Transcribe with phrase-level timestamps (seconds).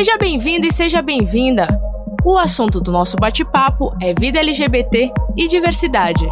[0.00, 1.68] Seja bem-vindo e seja bem-vinda!
[2.24, 6.26] O assunto do nosso bate-papo é vida LGBT e diversidade.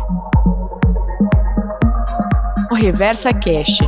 [2.71, 3.87] O Reversa Cast.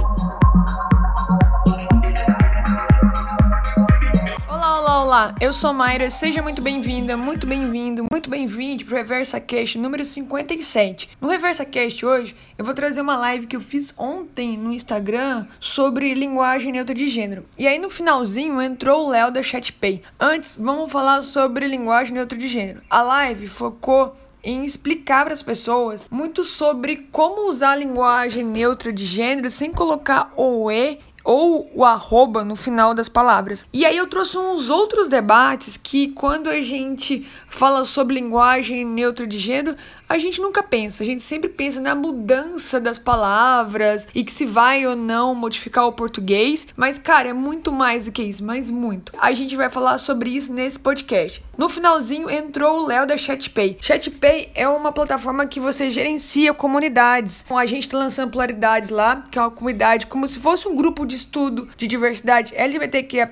[5.11, 10.05] Olá, eu sou Mayra, seja muito bem-vinda, muito bem-vindo, muito bem-vindo pro Reversa Cast número
[10.05, 11.11] 57.
[11.21, 15.49] No Reversa Cast hoje, eu vou trazer uma live que eu fiz ontem no Instagram
[15.59, 17.45] sobre linguagem neutra de gênero.
[17.59, 20.01] E aí no finalzinho entrou o Léo da ChatPay.
[20.21, 22.81] Antes, vamos falar sobre linguagem neutra de gênero.
[22.89, 28.93] A live focou em explicar para as pessoas muito sobre como usar a linguagem neutra
[28.93, 33.67] de gênero sem colocar o e ou o arroba no final das palavras.
[33.73, 39.27] E aí eu trouxe uns outros debates que quando a gente fala sobre linguagem neutra
[39.27, 39.77] de gênero,
[40.11, 44.45] a gente nunca pensa, a gente sempre pensa na mudança das palavras e que se
[44.45, 48.69] vai ou não modificar o português, mas cara, é muito mais do que isso, mas
[48.69, 49.13] muito.
[49.17, 51.41] A gente vai falar sobre isso nesse podcast.
[51.57, 53.79] No finalzinho entrou o Léo da ChatPay.
[53.81, 57.45] ChatPay é uma plataforma que você gerencia comunidades.
[57.49, 61.07] A gente tá lançando Polaridades lá, que é uma comunidade como se fosse um grupo
[61.07, 63.31] de estudo de diversidade LGBTQIA+.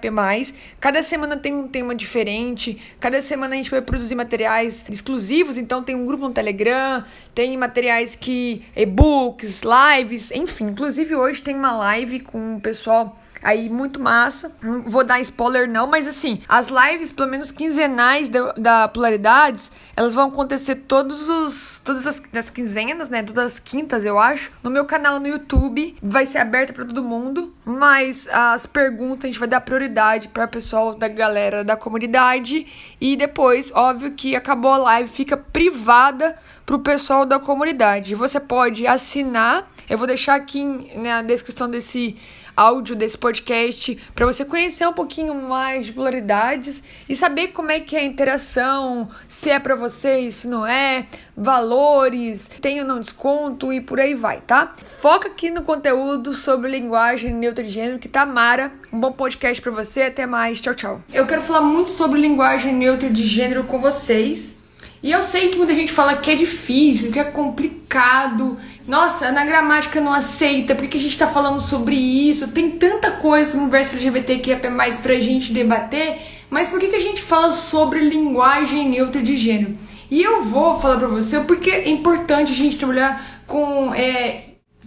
[0.78, 5.83] Cada semana tem um tema diferente, cada semana a gente vai produzir materiais exclusivos, então
[5.83, 10.66] tem um grupo no Telegram Instagram, tem materiais que e-books, lives, enfim.
[10.66, 14.52] Inclusive hoje tem uma live com o pessoal aí muito massa.
[14.61, 19.70] Não vou dar spoiler não, mas assim, as lives, pelo menos quinzenais da, da Polaridades,
[19.96, 24.50] elas vão acontecer todos os todas as, as quinzenas, né, todas as quintas, eu acho,
[24.62, 25.96] no meu canal no YouTube.
[26.02, 30.48] Vai ser aberta para todo mundo, mas as perguntas a gente vai dar prioridade para
[30.48, 32.66] pessoal da galera da comunidade
[33.00, 36.36] e depois, óbvio que acabou a live, fica privada
[36.69, 38.14] para o pessoal da comunidade.
[38.14, 40.62] Você pode assinar, eu vou deixar aqui
[40.98, 42.14] na descrição desse
[42.55, 47.80] áudio desse podcast para você conhecer um pouquinho mais de polaridades e saber como é
[47.80, 53.00] que é a interação, se é para você, se não é, valores, tem ou não
[53.00, 54.74] desconto e por aí vai, tá?
[55.00, 58.70] Foca aqui no conteúdo sobre linguagem neutra de gênero que tá mara.
[58.92, 61.00] Um bom podcast para você, até mais, tchau, tchau.
[61.14, 64.58] Eu quero falar muito sobre linguagem neutra de gênero com vocês.
[65.03, 68.59] E eu sei que muita gente fala que é difícil, que é complicado.
[68.86, 72.48] Nossa, na gramática não aceita, porque a gente tá falando sobre isso.
[72.48, 76.19] Tem tanta coisa no verso LGBT que é mais pra gente debater.
[76.51, 79.77] Mas por que, que a gente fala sobre linguagem neutra de gênero?
[80.11, 83.95] E eu vou falar pra você porque é importante a gente trabalhar com.
[83.95, 84.45] É,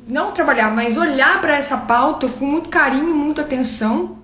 [0.08, 4.18] não trabalhar, mas olhar para essa pauta com muito carinho, muita atenção.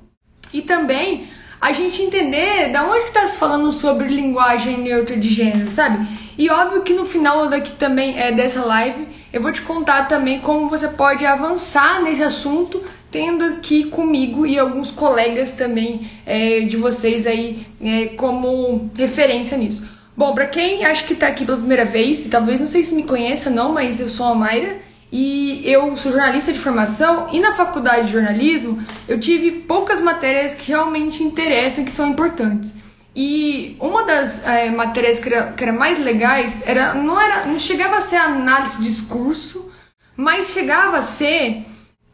[0.52, 5.30] E também a gente entender da onde que tá se falando sobre linguagem neutra de
[5.30, 6.08] gênero, sabe?
[6.38, 10.40] E óbvio que no final daqui também é dessa live eu vou te contar também
[10.40, 12.82] como você pode avançar nesse assunto,
[13.12, 19.88] tendo aqui comigo e alguns colegas também é, de vocês aí é, como referência nisso.
[20.16, 22.96] Bom, para quem acha que tá aqui pela primeira vez, e talvez não sei se
[22.96, 24.78] me conheça não, mas eu sou a Mayra
[25.12, 30.54] e eu sou jornalista de formação e na faculdade de jornalismo eu tive poucas matérias
[30.54, 32.74] que realmente interessam e que são importantes.
[33.16, 37.58] E uma das é, matérias que era, que era, mais legais era não era não
[37.58, 39.72] chegava a ser análise de discurso,
[40.16, 41.66] mas chegava a ser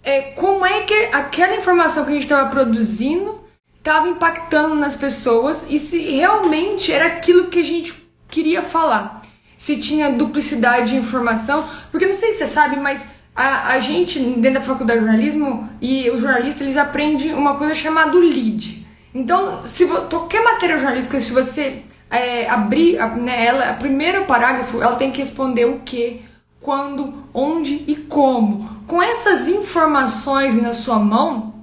[0.03, 3.41] é, como é que aquela informação que a gente estava produzindo
[3.77, 7.93] estava impactando nas pessoas e se realmente era aquilo que a gente
[8.29, 9.22] queria falar
[9.57, 14.19] se tinha duplicidade de informação, porque não sei se você sabe, mas a, a gente,
[14.19, 18.85] dentro da faculdade de jornalismo, e os jornalistas, eles aprendem uma coisa chamada lead.
[19.13, 24.95] Então, se qualquer matéria jornalística, se você é, abrir né, ela, o primeiro parágrafo, ela
[24.95, 26.21] tem que responder o que,
[26.61, 28.81] quando, onde e como.
[28.87, 31.53] Com essas informações na sua mão,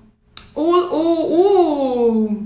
[0.54, 2.42] o, o, o,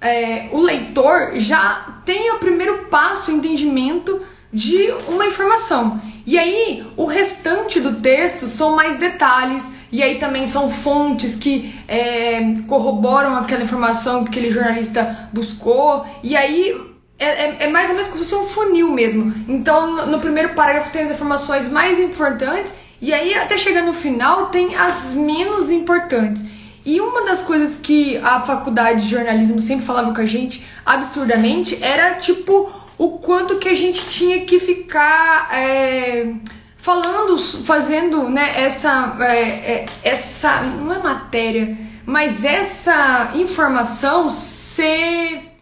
[0.00, 4.22] é, o leitor já tem o primeiro passo, o entendimento
[4.56, 6.00] de uma informação.
[6.24, 11.74] E aí, o restante do texto são mais detalhes, e aí também são fontes que
[11.86, 16.74] é, corroboram aquela informação que aquele jornalista buscou, e aí
[17.18, 19.44] é, é, é, mais ou menos como se fosse um funil mesmo.
[19.46, 23.92] Então, no, no primeiro parágrafo tem as informações mais importantes, e aí até chegar no
[23.92, 26.42] final tem as menos importantes.
[26.82, 31.76] E uma das coisas que a faculdade de jornalismo sempre falava com a gente absurdamente
[31.82, 36.32] era tipo o quanto que a gente tinha que ficar é,
[36.76, 41.76] falando, fazendo né, essa, é, é, essa, não é matéria,
[42.06, 45.52] mas essa informação ser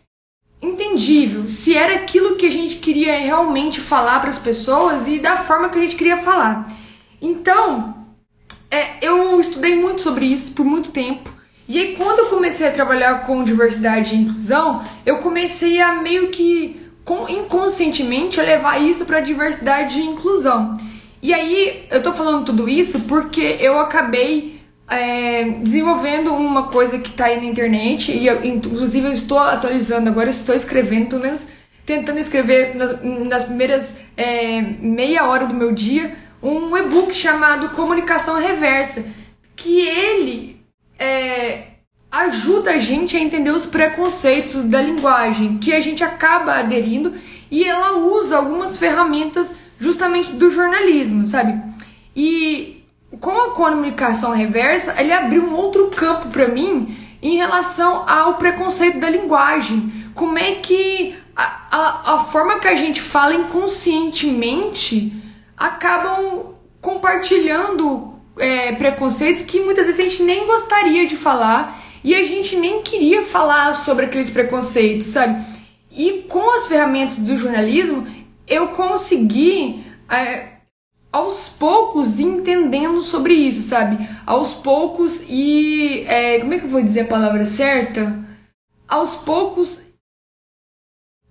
[0.60, 5.38] entendível, se era aquilo que a gente queria realmente falar para as pessoas e da
[5.38, 6.70] forma que a gente queria falar.
[7.20, 8.06] Então,
[8.70, 11.30] é, eu estudei muito sobre isso por muito tempo
[11.66, 16.28] E aí, quando eu comecei a trabalhar com diversidade e inclusão, eu comecei a meio
[16.28, 16.83] que
[17.28, 20.76] inconscientemente levar isso para diversidade e inclusão.
[21.22, 27.12] E aí, eu tô falando tudo isso porque eu acabei é, desenvolvendo uma coisa que
[27.12, 31.48] tá aí na internet, e eu, inclusive eu estou atualizando agora, estou escrevendo, pelo menos
[31.86, 38.38] tentando escrever nas, nas primeiras é, meia hora do meu dia, um e-book chamado Comunicação
[38.38, 39.04] Reversa,
[39.56, 40.60] que ele
[40.98, 41.73] é,
[42.14, 47.12] ajuda a gente a entender os preconceitos da linguagem que a gente acaba aderindo
[47.50, 51.60] e ela usa algumas ferramentas justamente do jornalismo, sabe?
[52.14, 52.84] E
[53.18, 58.98] com a comunicação reversa, ele abriu um outro campo para mim em relação ao preconceito
[58.98, 59.92] da linguagem.
[60.14, 65.12] Como é que a, a, a forma que a gente fala inconscientemente
[65.56, 72.22] acabam compartilhando é, preconceitos que muitas vezes a gente nem gostaria de falar e a
[72.22, 75.42] gente nem queria falar sobre aqueles preconceitos, sabe?
[75.90, 78.06] E com as ferramentas do jornalismo,
[78.46, 80.48] eu consegui é,
[81.10, 84.06] aos poucos entendendo sobre isso, sabe?
[84.26, 86.04] Aos poucos e.
[86.06, 88.22] É, como é que eu vou dizer a palavra certa?
[88.86, 89.80] Aos poucos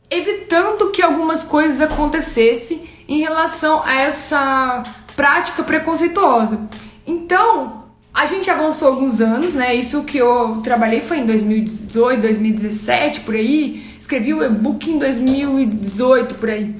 [0.09, 4.83] evitando que algumas coisas acontecessem em relação a essa
[5.15, 6.67] prática preconceituosa.
[7.05, 7.82] Então,
[8.13, 9.73] a gente avançou alguns anos, né?
[9.73, 13.83] Isso que eu trabalhei foi em 2018, 2017, por aí.
[13.99, 16.75] Escrevi o e-book em 2018, por aí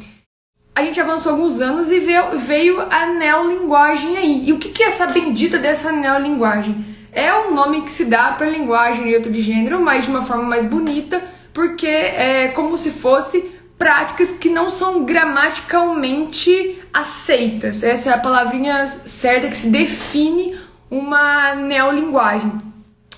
[0.75, 4.49] a gente avançou alguns anos e veio, veio a neolinguagem aí.
[4.49, 6.85] E o que, que é essa bendita dessa neolinguagem?
[7.11, 10.43] É um nome que se dá para linguagem neutro de gênero, mas de uma forma
[10.43, 11.21] mais bonita,
[11.53, 17.83] porque é como se fosse práticas que não são gramaticalmente aceitas.
[17.83, 20.57] Essa é a palavrinha certa que se define
[20.93, 22.51] uma neolinguagem.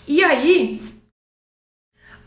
[0.07, 0.81] E aí,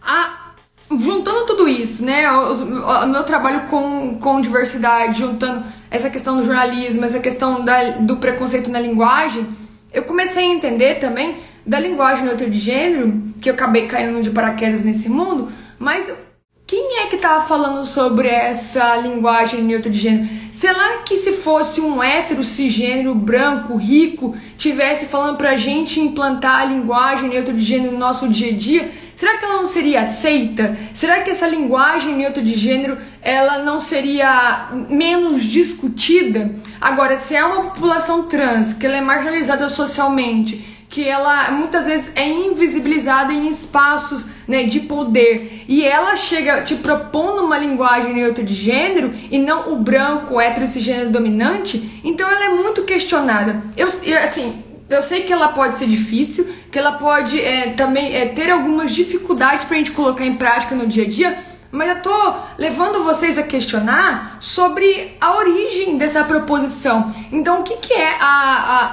[0.02, 0.44] a
[0.90, 7.04] juntando tudo isso, né, o, meu trabalho com, com diversidade, juntando essa questão do jornalismo,
[7.04, 9.46] essa questão da, do preconceito na linguagem,
[9.92, 14.30] eu comecei a entender também da linguagem neutra de gênero, que eu acabei caindo de
[14.30, 16.10] paraquedas nesse mundo, mas
[16.68, 20.28] quem é que estava falando sobre essa linguagem neutra de gênero?
[20.52, 26.64] Será que se fosse um hétero cisgênero branco, rico, tivesse falando pra gente implantar a
[26.66, 30.78] linguagem neutra de gênero no nosso dia a dia, Será que ela não seria aceita?
[30.94, 36.54] Será que essa linguagem neutra de gênero ela não seria menos discutida?
[36.80, 42.12] Agora, se é uma população trans, que ela é marginalizada socialmente, que ela muitas vezes
[42.14, 48.42] é invisibilizada em espaços né, de poder e ela chega te propondo uma linguagem neutra
[48.42, 53.62] de gênero e não o branco, hétero esse gênero dominante, então ela é muito questionada.
[53.76, 53.86] Eu,
[54.24, 58.50] assim, eu sei que ela pode ser difícil, que ela pode é, também é, ter
[58.50, 61.38] algumas dificuldades para a gente colocar em prática no dia a dia,
[61.70, 67.14] mas eu tô levando vocês a questionar sobre a origem dessa proposição.
[67.30, 68.24] Então, o que, que é a,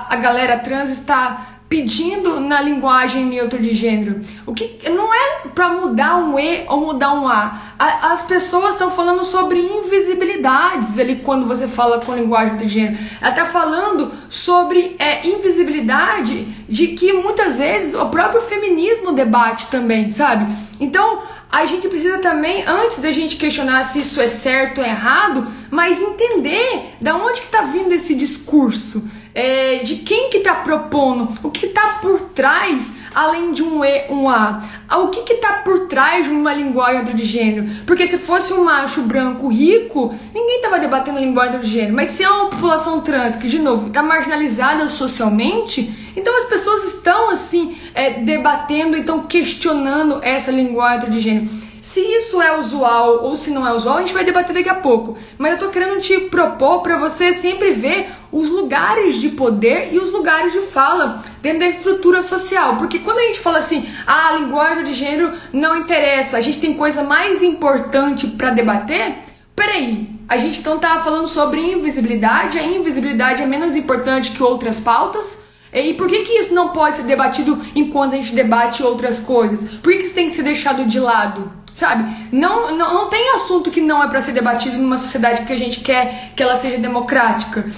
[0.10, 4.22] a, a galera trans está pedindo na linguagem neutra de gênero.
[4.46, 7.62] O que não é para mudar um e ou mudar um a.
[7.78, 12.98] a as pessoas estão falando sobre invisibilidades ali quando você fala com linguagem de gênero.
[13.20, 20.12] Ela está falando sobre é, invisibilidade de que muitas vezes o próprio feminismo debate também,
[20.12, 20.52] sabe?
[20.80, 25.48] Então a gente precisa também, antes da gente questionar se isso é certo ou errado,
[25.70, 31.38] mas entender da onde que está vindo esse discurso é, de quem que está propondo,
[31.44, 34.62] o que está por trás, além de um E, um A.
[34.88, 37.68] Ah, o que está por trás de uma linguagem de gênero?
[37.88, 41.96] Porque se fosse um macho branco rico, ninguém estava debatendo a linguagem de gênero.
[41.96, 46.84] Mas se é uma população trans que, de novo, está marginalizada socialmente, então as pessoas
[46.84, 51.66] estão assim é, debatendo, então questionando essa linguagem de gênero.
[51.86, 54.74] Se isso é usual ou se não é usual, a gente vai debater daqui a
[54.74, 55.16] pouco.
[55.38, 60.00] Mas eu tô querendo te propor para você sempre ver os lugares de poder e
[60.00, 62.78] os lugares de fala dentro da estrutura social.
[62.78, 66.60] Porque quando a gente fala assim, ah, a linguagem de gênero não interessa, a gente
[66.60, 69.20] tem coisa mais importante para debater,
[69.56, 74.80] peraí, a gente então tá falando sobre invisibilidade, a invisibilidade é menos importante que outras
[74.80, 75.38] pautas?
[75.72, 79.70] E por que, que isso não pode ser debatido enquanto a gente debate outras coisas?
[79.70, 81.52] Por que, que isso tem que ser deixado de lado?
[81.76, 82.30] sabe?
[82.32, 85.58] Não, não, não tem assunto que não é para ser debatido numa sociedade que a
[85.58, 87.70] gente quer que ela seja democrática.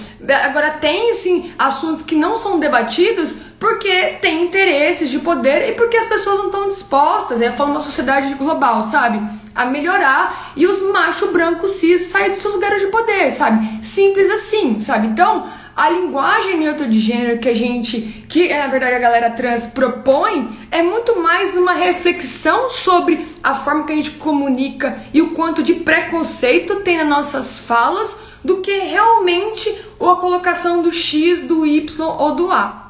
[0.44, 5.96] Agora, tem, sim, assuntos que não são debatidos porque tem interesses de poder e porque
[5.96, 9.20] as pessoas não estão dispostas, é falando uma sociedade global, sabe?
[9.54, 13.84] A melhorar e os machos brancos cis saírem dos seus lugares de poder, sabe?
[13.84, 15.08] Simples assim, sabe?
[15.08, 19.66] Então, a linguagem neutra de gênero que a gente, que na verdade a galera trans
[19.66, 25.30] propõe, é muito mais uma reflexão sobre a forma que a gente comunica e o
[25.30, 31.66] quanto de preconceito tem nas nossas falas do que realmente a colocação do X, do
[31.66, 32.87] Y ou do A.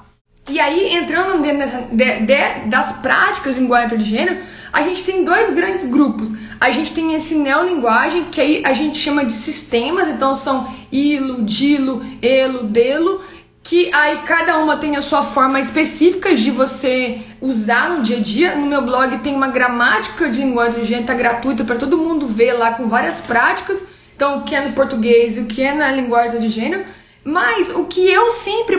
[0.49, 4.38] E aí, entrando dentro dessa, de, de, das práticas de linguagem de gênero,
[4.73, 6.33] a gente tem dois grandes grupos.
[6.61, 11.43] A gente tem esse neolinguagem, que aí a gente chama de sistemas, então são ilo,
[11.43, 13.23] dilo, elo, delo,
[13.62, 18.21] que aí cada uma tem a sua forma específica de você usar no dia a
[18.21, 18.57] dia.
[18.57, 22.26] No meu blog tem uma gramática de linguagem de gênero, tá gratuita para todo mundo
[22.26, 23.85] ver lá com várias práticas.
[24.17, 26.85] Então, o que é no português e o que é na linguagem de gênero.
[27.23, 28.78] Mas o que eu sempre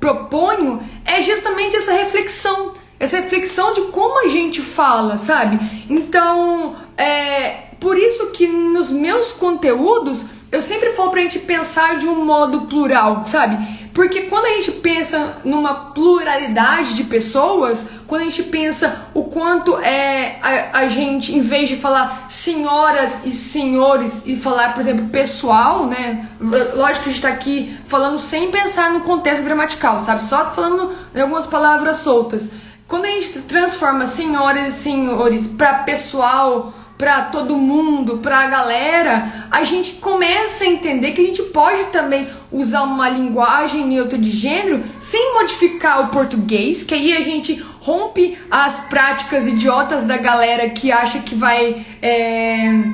[0.00, 5.58] proponho é justamente essa reflexão essa reflexão de como a gente fala, sabe?
[5.88, 12.06] Então, é por isso que nos meus conteúdos eu sempre falo pra gente pensar de
[12.06, 13.56] um modo plural, sabe?
[13.92, 19.78] Porque quando a gente pensa numa pluralidade de pessoas, quando a gente pensa o quanto
[19.78, 25.08] é a, a, gente, em vez de falar senhoras e senhores e falar, por exemplo,
[25.08, 26.28] pessoal, né?
[26.40, 30.24] Lógico que a gente tá aqui falando sem pensar no contexto gramatical, sabe?
[30.24, 32.48] Só falando em algumas palavras soltas.
[32.86, 39.46] Quando a gente transforma senhoras e senhores para pessoal, para todo mundo, para a galera,
[39.50, 44.28] a gente começa a entender que a gente pode também usar uma linguagem neutra de
[44.28, 50.68] gênero sem modificar o português, que aí a gente rompe as práticas idiotas da galera
[50.68, 51.86] que acha que vai.
[52.02, 52.84] É,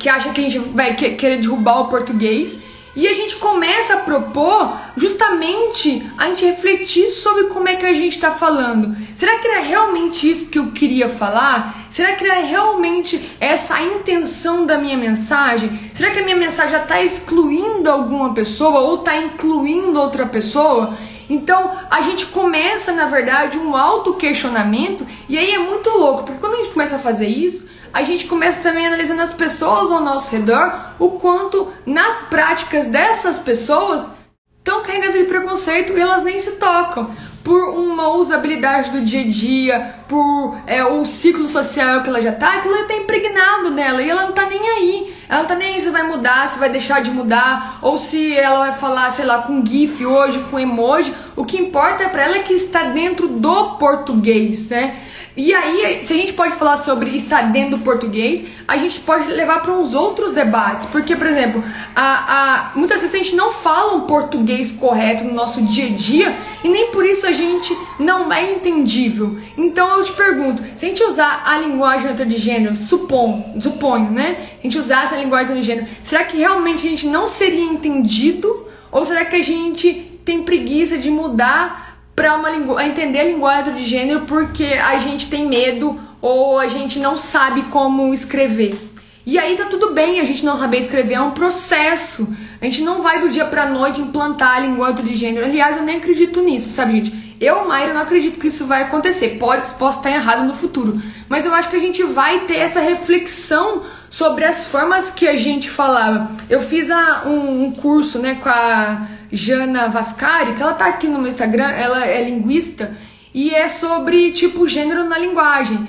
[0.00, 2.60] que acha que a gente vai querer derrubar o português
[2.98, 7.92] e a gente começa a propor justamente a gente refletir sobre como é que a
[7.92, 8.92] gente está falando.
[9.14, 11.86] Será que era realmente isso que eu queria falar?
[11.90, 15.78] Será que era realmente essa a intenção da minha mensagem?
[15.94, 20.98] Será que a minha mensagem já está excluindo alguma pessoa ou está incluindo outra pessoa?
[21.30, 26.54] Então a gente começa, na verdade, um auto-questionamento, e aí é muito louco, porque quando
[26.54, 30.30] a gente começa a fazer isso, a gente começa também analisando as pessoas ao nosso
[30.30, 34.10] redor, o quanto nas práticas dessas pessoas
[34.58, 37.10] estão carregadas de preconceito e elas nem se tocam.
[37.42, 42.32] Por uma usabilidade do dia a dia, por é, o ciclo social que ela já
[42.32, 45.16] tá, aquilo já tá impregnado nela e ela não tá nem aí.
[45.28, 48.36] Ela não tá nem aí se vai mudar, se vai deixar de mudar, ou se
[48.36, 51.14] ela vai falar, sei lá, com GIF hoje, com emoji.
[51.36, 54.96] O que importa para ela é que está dentro do português, né?
[55.38, 59.28] E aí, se a gente pode falar sobre estar dentro do português, a gente pode
[59.28, 60.84] levar para uns outros debates.
[60.86, 61.62] Porque, por exemplo,
[61.94, 65.90] a, a, muitas vezes a gente não fala um português correto no nosso dia a
[65.90, 69.38] dia e nem por isso a gente não é entendível.
[69.56, 74.10] Então eu te pergunto, se a gente usar a linguagem outra de gênero, supom, suponho,
[74.10, 74.36] né?
[74.58, 77.62] A gente usasse a linguagem outra de gênero, será que realmente a gente não seria
[77.62, 78.66] entendido?
[78.90, 81.87] Ou será que a gente tem preguiça de mudar
[82.18, 86.66] para uma lingu entender a linguagem de gênero porque a gente tem medo ou a
[86.66, 88.76] gente não sabe como escrever.
[89.24, 92.26] E aí tá tudo bem a gente não saber escrever, é um processo.
[92.60, 95.46] A gente não vai do dia pra noite implantar a linguagem de gênero.
[95.46, 97.36] Aliás, eu nem acredito nisso, sabe, gente?
[97.40, 99.36] Eu, Mayra, não acredito que isso vai acontecer.
[99.38, 101.00] Pode, posso estar errado no futuro.
[101.28, 105.36] Mas eu acho que a gente vai ter essa reflexão sobre as formas que a
[105.36, 106.32] gente falava.
[106.50, 111.08] Eu fiz a, um, um curso, né, com a Jana Vascari, que ela tá aqui
[111.08, 112.96] no meu Instagram, ela é linguista
[113.34, 115.86] e é sobre tipo gênero na linguagem.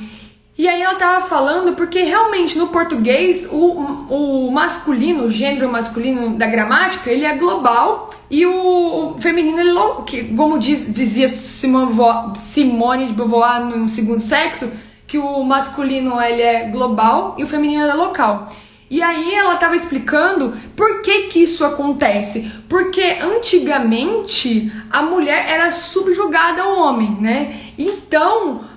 [0.58, 6.38] E aí ela tava falando porque realmente no português o, o masculino, o gênero masculino
[6.38, 13.14] da gramática, ele é global e o, feminino, ele, que, como diz, dizia Simone de
[13.14, 14.70] Beauvoir no segundo sexo,
[15.08, 18.52] que o masculino ele é global e o feminino é local.
[18.90, 22.52] E aí ela estava explicando por que que isso acontece.
[22.68, 27.60] Porque antigamente a mulher era subjugada ao homem, né?
[27.78, 28.68] Então,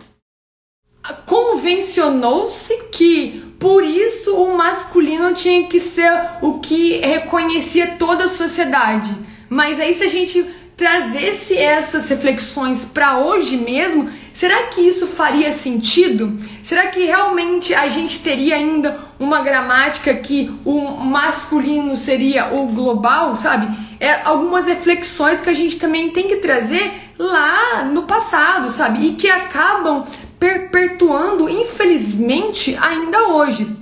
[1.26, 9.14] convencionou-se que por isso o masculino tinha que ser o que reconhecia toda a sociedade.
[9.48, 10.44] Mas aí se a gente
[10.76, 16.38] trazesse essas reflexões para hoje mesmo, será que isso faria sentido?
[16.62, 23.36] Será que realmente a gente teria ainda uma gramática que o masculino seria o global,
[23.36, 23.68] sabe?
[24.00, 29.06] É algumas reflexões que a gente também tem que trazer lá no passado, sabe?
[29.06, 30.04] E que acabam
[30.38, 33.76] perpetuando, infelizmente, ainda hoje.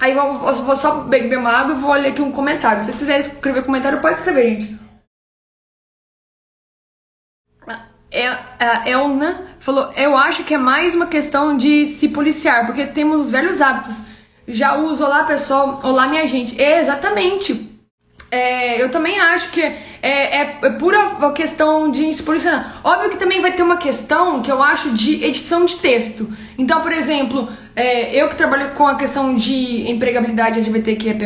[0.00, 2.80] Aí eu vou só beber uma água e vou ler aqui um comentário.
[2.80, 4.78] Se vocês quiserem escrever comentário, pode escrever, gente.
[8.58, 13.22] A Elna falou: Eu acho que é mais uma questão de se policiar, porque temos
[13.22, 14.02] os velhos hábitos.
[14.46, 16.60] Já uso olá pessoal, olá minha gente.
[16.60, 17.70] É, exatamente.
[18.30, 22.80] é, eu também acho que é, é, é pura questão de se posicionar.
[22.84, 26.30] Óbvio que também vai ter uma questão que eu acho de edição de texto.
[26.58, 31.16] Então, por exemplo, é, eu que trabalho com a questão de empregabilidade LGBTQIA+,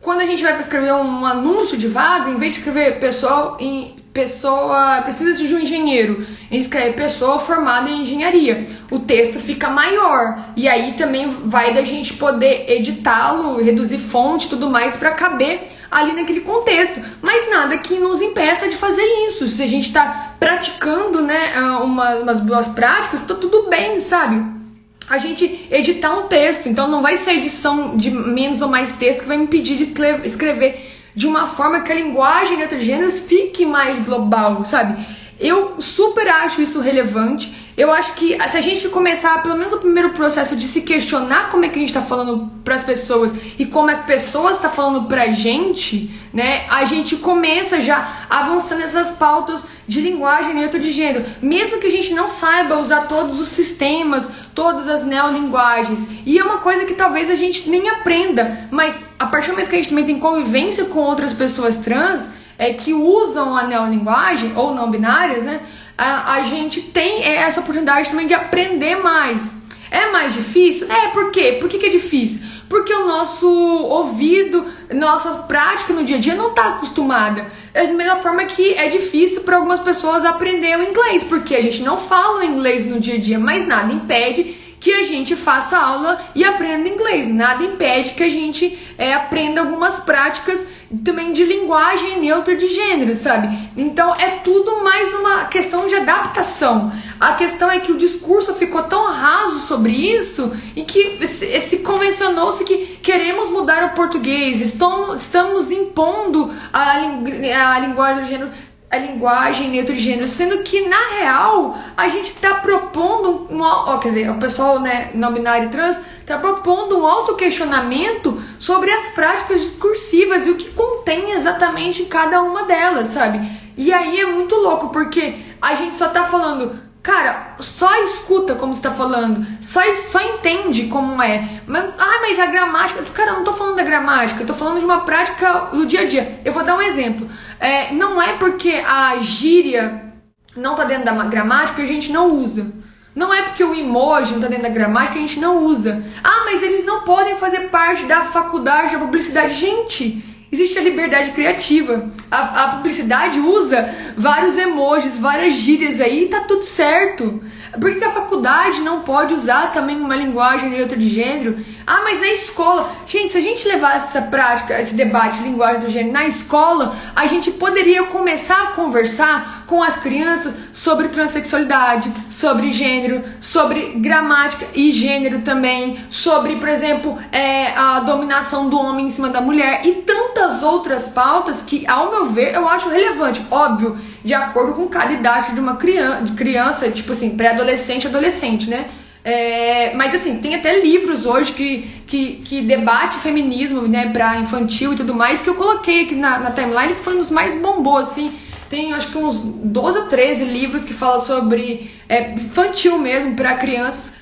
[0.00, 3.94] quando a gente vai escrever um anúncio de vaga, em vez de escrever pessoal em
[4.12, 8.66] pessoa precisa de um engenheiro, a escreve pessoa formada em engenharia.
[8.90, 14.68] O texto fica maior e aí também vai da gente poder editá-lo, reduzir fonte, tudo
[14.68, 17.00] mais para caber ali naquele contexto.
[17.22, 19.48] Mas nada que nos impeça de fazer isso.
[19.48, 24.62] Se a gente está praticando, né, uma, umas boas práticas, tá tudo bem, sabe?
[25.10, 26.68] a gente editar um texto.
[26.68, 29.92] Então não vai ser edição de menos ou mais texto que vai me impedir de
[30.24, 35.04] escrever de uma forma que a linguagem de outros gêneros fique mais global, sabe?
[35.40, 37.52] Eu super acho isso relevante.
[37.76, 41.50] Eu acho que se a gente começar, pelo menos o primeiro processo de se questionar
[41.50, 44.68] como é que a gente está falando para as pessoas e como as pessoas tá
[44.68, 46.66] falando para a gente, né?
[46.68, 51.90] A gente começa já avançando nessas pautas de linguagem neutro de gênero, mesmo que a
[51.90, 56.08] gente não saiba usar todos os sistemas, todas as neolinguagens.
[56.24, 59.70] E é uma coisa que talvez a gente nem aprenda, mas a partir do momento
[59.70, 64.52] que a gente também tem convivência com outras pessoas trans, é, que usam a neolinguagem
[64.56, 65.60] ou não binárias, né?
[65.96, 69.50] A, a gente tem essa oportunidade também de aprender mais.
[69.90, 70.90] É mais difícil?
[70.90, 71.58] É, por quê?
[71.60, 72.40] Por que, que é difícil?
[72.66, 77.46] Porque o nosso ouvido, nossa prática no dia a dia não está acostumada.
[77.74, 81.60] É da mesma forma que é difícil para algumas pessoas aprender o inglês, porque a
[81.60, 85.78] gente não fala inglês no dia a dia, mas nada impede que a gente faça
[85.78, 87.28] aula e aprenda inglês.
[87.28, 90.66] Nada impede que a gente é, aprenda algumas práticas
[91.04, 93.56] também de linguagem neutra de gênero, sabe?
[93.76, 96.92] Então é tudo mais uma questão de adaptação.
[97.18, 101.78] A questão é que o discurso ficou tão raso sobre isso e que se, se
[101.78, 108.50] convencionou-se que queremos mudar o português, estamos, estamos impondo a, a linguagem do gênero
[108.92, 114.08] a linguagem neutro gênero, sendo que na real a gente está propondo um, ó, quer
[114.08, 120.46] dizer, o pessoal né, não binário trans está propondo um auto-questionamento sobre as práticas discursivas
[120.46, 123.40] e o que contém exatamente cada uma delas, sabe?
[123.78, 128.72] E aí é muito louco, porque a gente só tá falando Cara, só escuta como
[128.72, 131.60] está falando, só, só entende como é.
[131.66, 133.02] Mas, ah, mas a gramática.
[133.12, 136.02] Cara, eu não tô falando da gramática, eu tô falando de uma prática do dia
[136.02, 136.40] a dia.
[136.44, 137.28] Eu vou dar um exemplo.
[137.58, 140.12] É, não é porque a gíria
[140.56, 142.70] não tá dentro da gramática que a gente não usa.
[143.14, 146.04] Não é porque o emoji não tá dentro da gramática que a gente não usa.
[146.22, 149.54] Ah, mas eles não podem fazer parte da faculdade da publicidade.
[149.54, 152.10] Gente, existe a liberdade criativa.
[152.30, 157.42] A, a publicidade usa vários emojis, várias gírias aí e tá tudo certo.
[157.80, 161.56] Por que a faculdade não pode usar também uma linguagem neutra de gênero?
[161.86, 162.92] Ah, mas na escola.
[163.06, 166.94] Gente, se a gente levasse essa prática, esse debate de linguagem do gênero na escola,
[167.16, 174.66] a gente poderia começar a conversar com as crianças sobre transexualidade, sobre gênero, sobre gramática
[174.74, 179.80] e gênero também, sobre, por exemplo, é, a dominação do homem em cima da mulher
[179.84, 183.44] e tantas outras pautas que, ao meu ver, eu acho relevante.
[183.50, 188.86] Óbvio, de acordo com cada idade de uma criança, criança tipo assim, pré-adolescente, adolescente, né?
[189.24, 194.94] É, mas assim, tem até livros hoje que, que, que debate feminismo, né, pra infantil
[194.94, 197.60] e tudo mais, que eu coloquei aqui na, na timeline, que foi um dos mais
[197.60, 198.36] bombou, assim.
[198.68, 203.54] Tem acho que uns 12 ou 13 livros que falam sobre é, infantil mesmo, para
[203.54, 204.14] crianças,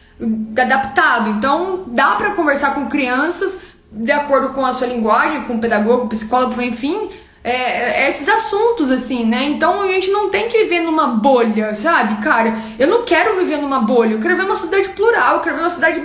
[0.56, 1.30] adaptado.
[1.30, 3.58] Então dá para conversar com crianças
[3.92, 7.10] de acordo com a sua linguagem, com o pedagogo, psicólogo, enfim,
[7.42, 9.44] é, é, esses assuntos, assim, né?
[9.44, 12.54] Então a gente não tem que viver numa bolha, sabe, cara?
[12.78, 15.62] Eu não quero viver numa bolha, eu quero ver uma cidade plural, eu quero ver
[15.62, 16.02] uma cidade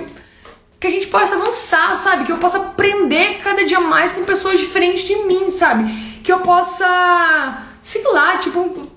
[0.79, 2.25] que a gente possa avançar, sabe?
[2.25, 5.91] Que eu possa aprender cada dia mais com pessoas diferentes de mim, sabe?
[6.23, 8.87] Que eu possa, sei lá, tipo,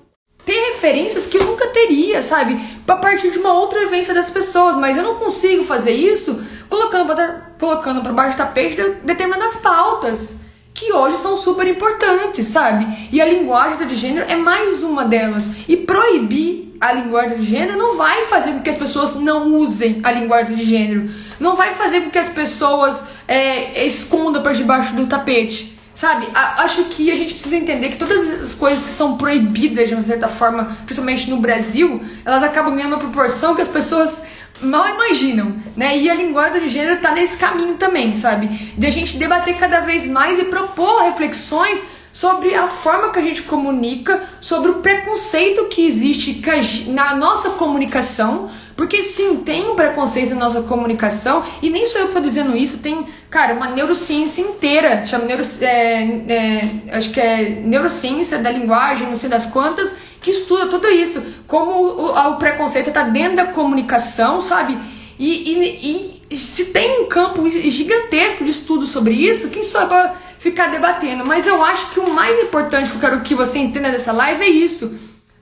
[0.45, 2.57] ter referências que eu nunca teria, sabe?
[2.87, 7.13] A partir de uma outra vivência das pessoas, mas eu não consigo fazer isso colocando
[7.13, 10.39] pra, colocando para baixo do tapete determinadas pautas
[10.79, 12.87] que hoje são super importantes, sabe?
[13.11, 15.49] E a linguagem de gênero é mais uma delas.
[15.67, 19.99] E proibir a linguagem de gênero não vai fazer com que as pessoas não usem
[20.01, 21.09] a linguagem de gênero.
[21.37, 25.77] Não vai fazer com que as pessoas é, escondam por debaixo do tapete.
[25.93, 26.29] Sabe?
[26.33, 29.95] A, acho que a gente precisa entender que todas as coisas que são proibidas de
[29.95, 34.23] uma certa forma, principalmente no Brasil, elas acabam ganhando uma proporção que as pessoas
[34.61, 35.97] mal imaginam, né?
[35.97, 38.47] E a linguagem de gênero tá nesse caminho também, sabe?
[38.77, 43.21] De a gente debater cada vez mais e propor reflexões sobre a forma que a
[43.21, 46.41] gente comunica, sobre o preconceito que existe
[46.87, 52.07] na nossa comunicação, Porque sim, tem um preconceito na nossa comunicação, e nem sou eu
[52.07, 57.19] que tô dizendo isso, tem, cara, uma neurociência inteira, chama neuro, é, é, acho que
[57.19, 62.35] é neurociência da linguagem, não sei das quantas, que estuda tudo isso, como o, o
[62.35, 64.77] preconceito está dentro da comunicação, sabe?
[65.17, 70.13] E, e, e, se tem um campo gigantesco de estudo sobre isso, quem só vai
[70.37, 71.25] ficar debatendo?
[71.25, 74.43] Mas eu acho que o mais importante que eu quero que você entenda dessa live
[74.43, 74.93] é isso.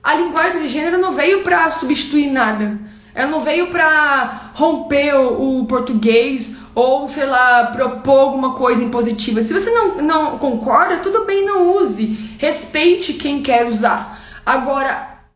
[0.02, 2.78] A linguagem de gênero não veio para substituir nada.
[3.14, 9.42] Ela não veio para romper o, o, português ou, sei lá, propor alguma coisa impositiva.
[9.42, 12.06] Se você não, não concorda, tudo bem, não use.
[12.38, 14.17] Respeite quem quer usar.
[14.48, 15.26] Agora,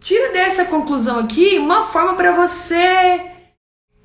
[0.00, 3.20] tira dessa conclusão aqui uma forma para você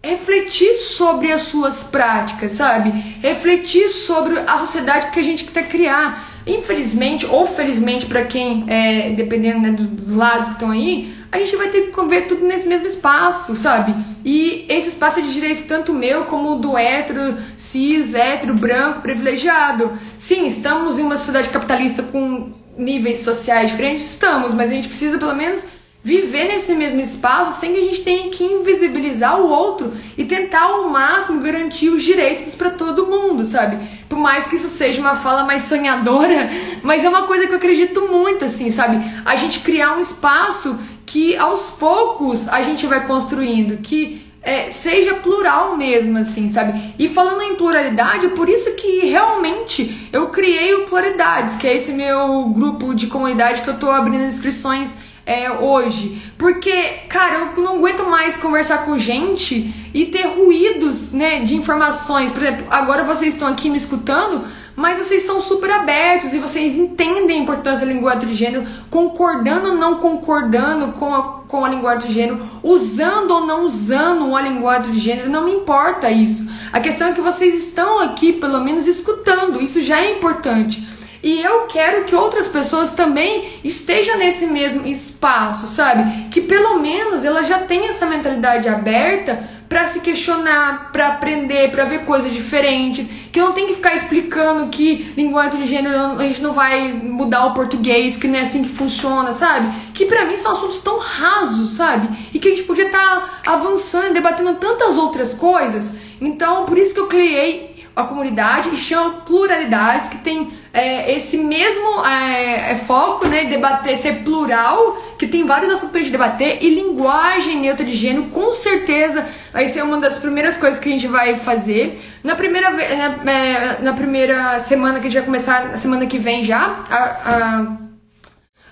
[0.03, 2.89] refletir sobre as suas práticas, sabe?
[3.21, 6.27] Refletir sobre a sociedade que a gente quer criar.
[6.45, 11.55] Infelizmente ou felizmente para quem é, dependendo né, dos lados que estão aí, a gente
[11.55, 13.95] vai ter que conviver tudo nesse mesmo espaço, sabe?
[14.25, 19.93] E esse espaço é de direito tanto meu como do hétero, cis, hétero, branco, privilegiado.
[20.17, 24.05] Sim, estamos em uma sociedade capitalista com níveis sociais diferentes?
[24.05, 25.65] Estamos, mas a gente precisa pelo menos
[26.01, 30.61] viver nesse mesmo espaço sem que a gente tenha que invisibilizar o outro e tentar
[30.61, 33.77] ao máximo garantir os direitos para todo mundo, sabe?
[34.07, 36.49] Por mais que isso seja uma fala mais sonhadora,
[36.81, 39.03] mas é uma coisa que eu acredito muito, assim, sabe?
[39.25, 45.15] A gente criar um espaço que aos poucos a gente vai construindo, que é, seja
[45.15, 46.93] plural mesmo, assim, sabe?
[46.97, 51.75] E falando em pluralidade, é por isso que realmente eu criei o Pluralidades, que é
[51.75, 54.93] esse meu grupo de comunidade que eu tô abrindo inscrições
[55.25, 56.21] é, hoje.
[56.37, 56.71] Porque,
[57.07, 62.31] cara, eu não aguento mais conversar com gente e ter ruídos, né, de informações.
[62.31, 66.75] Por exemplo, agora vocês estão aqui me escutando, mas vocês são super abertos e vocês
[66.77, 71.69] entendem a importância da linguagem de gênero, concordando ou não concordando com a, com a
[71.69, 76.47] linguagem de gênero, usando ou não usando a linguagem de gênero, não me importa isso.
[76.71, 80.87] A questão é que vocês estão aqui, pelo menos, escutando, isso já é importante.
[81.23, 86.29] E eu quero que outras pessoas também estejam nesse mesmo espaço, sabe?
[86.29, 91.85] Que pelo menos ela já tenha essa mentalidade aberta para se questionar, para aprender, para
[91.85, 96.41] ver coisas diferentes, que não tem que ficar explicando que linguagem de gênero a gente
[96.41, 99.71] não vai mudar o português, que não é assim que funciona, sabe?
[99.93, 102.09] Que para mim são assuntos tão rasos, sabe?
[102.33, 105.95] E que a gente podia estar tá avançando, debatendo tantas outras coisas.
[106.19, 107.68] Então, por isso que eu criei
[107.99, 113.97] a comunidade e chama Pluralidades, que tem é, esse mesmo é, é, foco, né, debater,
[113.97, 118.53] ser plural, que tem vários assuntos pra gente debater, e linguagem neutra de gênero, com
[118.53, 121.99] certeza vai ser uma das primeiras coisas que a gente vai fazer.
[122.23, 126.17] Na primeira, na, é, na primeira semana que a gente vai começar, na semana que
[126.17, 127.77] vem já, a, a,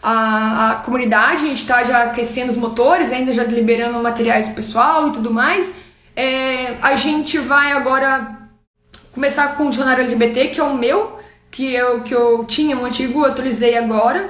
[0.04, 5.10] a, a comunidade, a gente tá já aquecendo os motores, ainda já liberando materiais pessoal
[5.10, 5.74] e tudo mais.
[6.16, 8.37] É, a gente vai agora
[9.18, 11.18] começar com o dicionário LGBT, que é o meu,
[11.50, 14.30] que eu, que eu tinha um antigo, eu atualizei agora.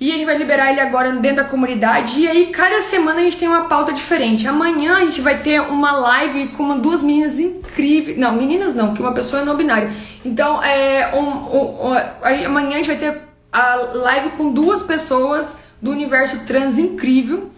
[0.00, 2.20] E a gente vai liberar ele agora dentro da comunidade.
[2.20, 4.46] E aí, cada semana a gente tem uma pauta diferente.
[4.46, 8.18] Amanhã a gente vai ter uma live com duas meninas incríveis.
[8.18, 9.88] Não, meninas não, que uma pessoa é não binária.
[10.24, 15.56] Então, é, um, um, um, amanhã a gente vai ter a live com duas pessoas
[15.80, 17.52] do universo trans incrível.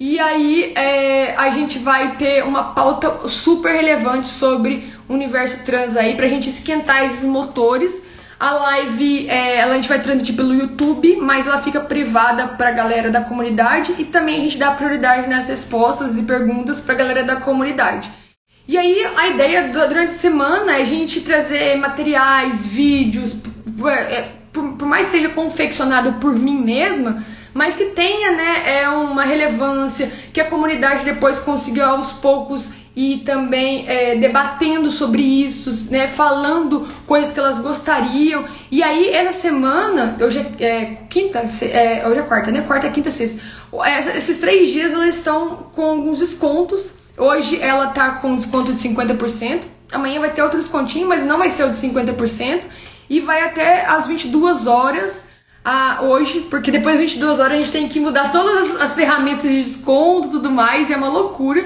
[0.00, 6.16] E aí é, a gente vai ter uma pauta super relevante sobre universo trans aí,
[6.16, 8.02] pra gente esquentar esses motores
[8.38, 13.10] a live é, a gente vai transmitir pelo YouTube, mas ela fica privada pra galera
[13.10, 17.36] da comunidade e também a gente dá prioridade nas respostas e perguntas pra galera da
[17.36, 18.10] comunidade.
[18.68, 23.36] E aí a ideia durante a semana é a gente trazer materiais, vídeos,
[23.86, 29.24] é, por, por mais seja confeccionado por mim mesma, mas que tenha né, é uma
[29.24, 36.08] relevância, que a comunidade depois consiga aos poucos e também é, debatendo sobre isso, né,
[36.08, 38.46] falando coisas que elas gostariam.
[38.70, 42.62] E aí, essa semana, hoje é, é quinta, é, hoje é quarta, né?
[42.62, 43.38] Quarta, quinta, sexta.
[44.16, 46.94] Esses três dias elas estão com alguns descontos.
[47.18, 49.64] Hoje ela tá com desconto de 50%.
[49.92, 52.62] Amanhã vai ter outro descontinho, mas não vai ser o de 50%.
[53.10, 55.26] E vai até as 22 horas
[55.62, 58.92] a, hoje, porque depois das 22 horas a gente tem que mudar todas as, as
[58.94, 61.62] ferramentas de desconto e tudo mais, e é uma loucura.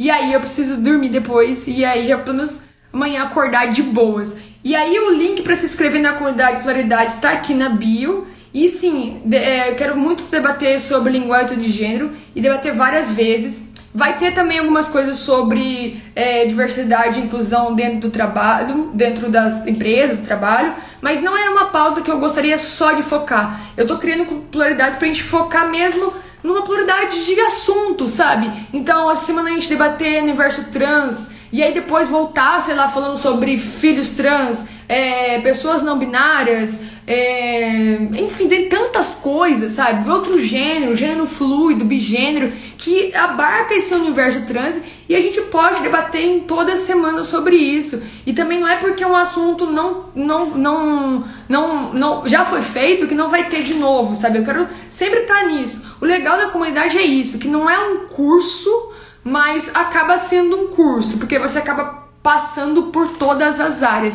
[0.00, 4.34] E aí eu preciso dormir depois e aí já pelo menos amanhã acordar de boas.
[4.64, 8.26] E aí o link para se inscrever na comunidade Claridade está aqui na bio.
[8.54, 13.68] E sim, é, eu quero muito debater sobre linguagem de gênero e debater várias vezes.
[13.94, 19.66] Vai ter também algumas coisas sobre é, diversidade e inclusão dentro do trabalho, dentro das
[19.66, 23.60] empresas, do trabalho, mas não é uma pauta que eu gostaria só de focar.
[23.76, 26.10] Eu tô criando pluralidades pra gente focar mesmo
[26.42, 28.50] numa pluralidade de assuntos, sabe?
[28.72, 33.18] Então, essa semana a gente debater universo trans, e aí depois voltar, sei lá, falando
[33.18, 40.08] sobre filhos trans, é, pessoas não binárias, é, enfim, tem tantas coisas, sabe?
[40.08, 44.76] Outro gênero, gênero fluido, bigênero, que abarca esse universo trans
[45.08, 48.00] e a gente pode debater em toda semana sobre isso.
[48.24, 53.08] E também não é porque um assunto não, não, não, não, não já foi feito
[53.08, 54.38] que não vai ter de novo, sabe?
[54.38, 55.89] Eu quero sempre estar nisso.
[56.00, 58.90] O legal da comunidade é isso, que não é um curso,
[59.22, 64.14] mas acaba sendo um curso, porque você acaba passando por todas as áreas.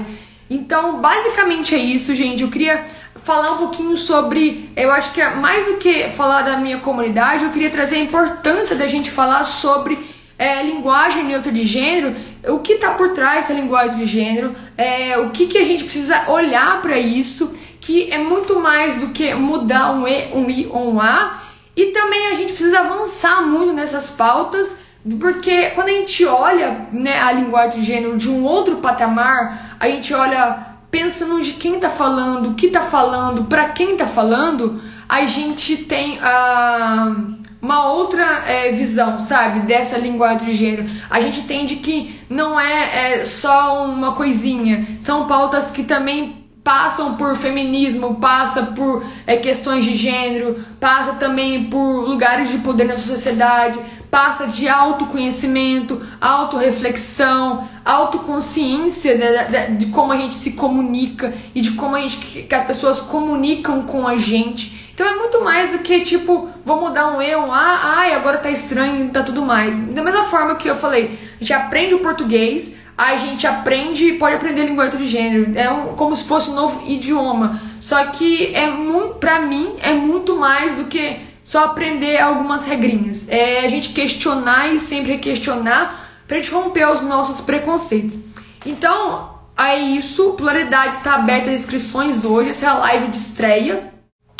[0.50, 2.44] Então, basicamente é isso, gente.
[2.44, 2.86] Eu queria
[3.24, 7.44] falar um pouquinho sobre, eu acho que é mais do que falar da minha comunidade,
[7.44, 9.98] eu queria trazer a importância da gente falar sobre
[10.38, 12.16] é, linguagem neutra de gênero,
[12.48, 15.84] o que está por trás dessa linguagem de gênero, é, o que, que a gente
[15.84, 20.68] precisa olhar para isso, que é muito mais do que mudar um E, um I
[20.72, 21.45] ou um A,
[21.76, 24.80] e também a gente precisa avançar muito nessas pautas,
[25.20, 29.88] porque quando a gente olha né, a linguagem de gênero de um outro patamar, a
[29.88, 34.82] gente olha pensando de quem tá falando, o que tá falando, para quem tá falando,
[35.08, 40.90] a gente tem uh, uma outra é, visão, sabe, dessa linguagem de gênero.
[41.10, 47.14] A gente entende que não é, é só uma coisinha, são pautas que também passam
[47.14, 52.98] por feminismo, passa por é, questões de gênero, passa também por lugares de poder na
[52.98, 53.78] sociedade,
[54.10, 61.74] passa de autoconhecimento, autorreflexão, autoconsciência de, de, de, como a gente se comunica e de
[61.74, 64.90] como a gente, que as pessoas comunicam com a gente.
[64.92, 68.40] Então é muito mais do que tipo, vou mudar um E, um A, ai, agora
[68.40, 69.78] tá estranho, tá tudo mais.
[69.90, 74.36] Da mesma forma que eu falei, a gente aprende o português, a gente aprende, pode
[74.36, 77.62] aprender linguagem de gênero, é um, como se fosse um novo idioma.
[77.82, 83.28] Só que é muito, para mim, é muito mais do que só aprender algumas regrinhas.
[83.28, 88.18] É a gente questionar e sempre questionar para a gente romper os nossos preconceitos.
[88.66, 90.34] Então, é isso.
[90.34, 92.50] Pluralidade está aberta as inscrições hoje.
[92.50, 93.94] Essa é a live de estreia.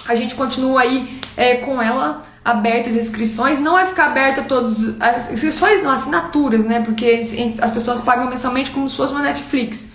[0.08, 3.60] A gente continua aí é, com ela abertas as inscrições.
[3.60, 6.82] Não vai ficar aberta todas as inscrições, não, assinaturas, né?
[6.82, 7.22] Porque
[7.60, 9.90] as pessoas pagam mensalmente como se fosse uma Netflix.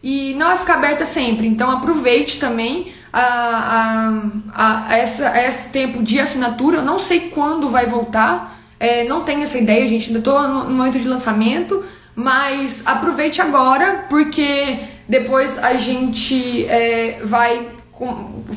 [0.00, 1.48] E não vai ficar aberta sempre.
[1.48, 4.22] Então aproveite também a,
[4.54, 6.76] a, a, essa, a esse tempo de assinatura.
[6.76, 8.56] Eu não sei quando vai voltar.
[8.78, 10.06] É, não tenho essa ideia, gente.
[10.06, 11.84] Ainda estou no momento de lançamento.
[12.14, 17.68] Mas aproveite agora, porque depois a gente é, vai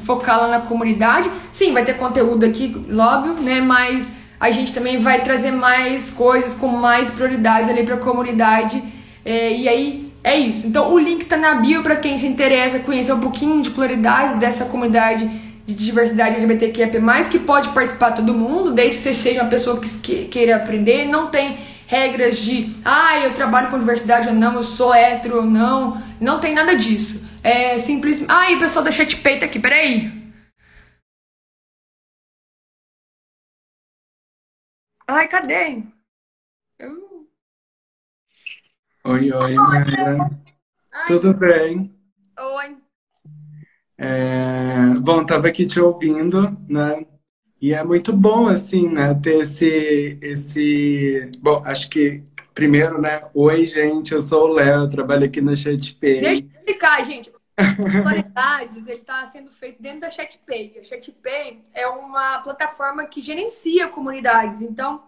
[0.06, 1.30] focar lá na comunidade.
[1.52, 3.62] Sim, vai ter conteúdo aqui, óbvio, né?
[3.62, 8.82] Mas a gente também vai trazer mais coisas com mais prioridades ali para a comunidade.
[9.24, 10.68] É, e aí é isso.
[10.68, 14.40] Então o link tá na bio para quem se interessa conhecer um pouquinho de pluralidade
[14.40, 15.30] dessa comunidade
[15.66, 16.90] de diversidade LGBTQIA+,
[17.30, 21.06] que pode participar todo mundo, desde que você seja uma pessoa que queira aprender.
[21.06, 21.58] Não tem
[21.90, 26.00] regras de, ah, eu trabalho com diversidade ou não, eu sou hétero ou não.
[26.22, 27.28] Não tem nada disso.
[27.44, 28.24] É simples.
[28.30, 30.12] Ai, o pessoal da chatpay tá aqui, peraí.
[35.08, 35.82] Ai, cadê?
[36.78, 37.28] Eu...
[39.06, 40.18] Oi, oi, Maria.
[41.08, 41.92] Tudo bem?
[42.38, 42.78] Oi.
[43.98, 44.94] É...
[45.02, 47.04] Bom, tava aqui te ouvindo, né?
[47.62, 51.30] E é muito bom, assim, né, ter esse, esse...
[51.42, 52.24] Bom, acho que
[52.60, 53.22] Primeiro, né?
[53.34, 56.20] Oi, gente, eu sou o Léo, trabalho aqui na ChatPay.
[56.20, 57.32] Deixa eu explicar, gente.
[57.78, 60.78] Popularidades, ele está sendo feito dentro da ChatPay.
[60.78, 64.62] A ChatPay é uma plataforma que gerencia comunidades.
[64.62, 65.04] Então,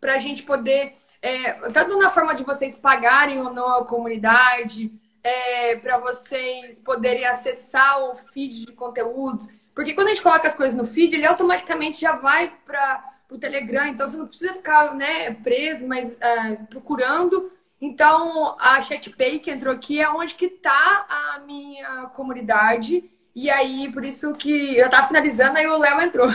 [0.00, 4.92] para a gente poder, é, tanto na forma de vocês pagarem ou não a comunidade,
[5.24, 9.48] é, para vocês poderem acessar o feed de conteúdos.
[9.74, 13.38] Porque quando a gente coloca as coisas no feed, ele automaticamente já vai para o
[13.38, 17.50] Telegram, então você não precisa ficar né, preso, mas uh, procurando.
[17.80, 23.04] Então, a ChatPay que entrou aqui é onde que tá a minha comunidade.
[23.34, 26.28] E aí, por isso que eu tava finalizando, aí o Léo entrou.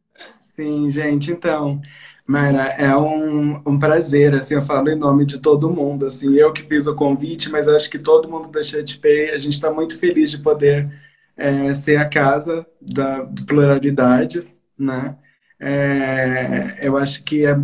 [0.40, 1.80] Sim, gente, então...
[2.28, 6.52] Mayra, é um, um prazer, assim, eu falo em nome de todo mundo, assim, eu
[6.52, 9.96] que fiz o convite, mas acho que todo mundo da ChatPay, a gente está muito
[9.96, 10.92] feliz de poder
[11.36, 15.16] é, ser a casa da, de pluralidades, né?
[15.58, 17.56] É, eu acho que é,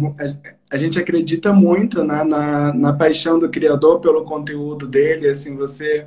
[0.70, 6.06] a gente acredita muito né, na, na paixão do criador pelo conteúdo dele, assim, você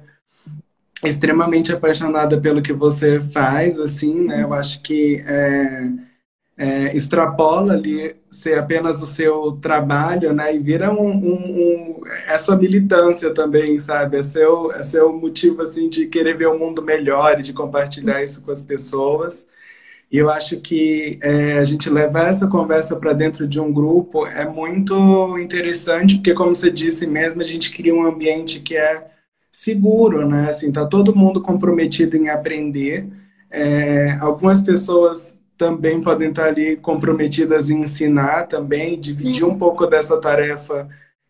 [1.04, 4.44] extremamente apaixonada pelo que você faz, assim, né?
[4.44, 5.90] Eu acho que é,
[6.58, 10.56] é, extrapola ali ser apenas o seu trabalho, né?
[10.56, 14.18] E vira um, um, um é sua militância também, sabe?
[14.18, 18.24] É seu, é seu motivo, assim, de querer ver o mundo melhor e de compartilhar
[18.24, 19.46] isso com as pessoas.
[20.12, 24.26] E eu acho que é, a gente levar essa conversa para dentro de um grupo
[24.28, 29.12] é muito interessante, porque, como você disse mesmo, a gente cria um ambiente que é
[29.52, 30.50] seguro, né?
[30.50, 33.08] Assim, tá todo mundo comprometido em aprender.
[33.52, 39.46] É, algumas pessoas também podem estar ali comprometidas em ensinar também, dividir Sim.
[39.46, 40.88] um pouco dessa tarefa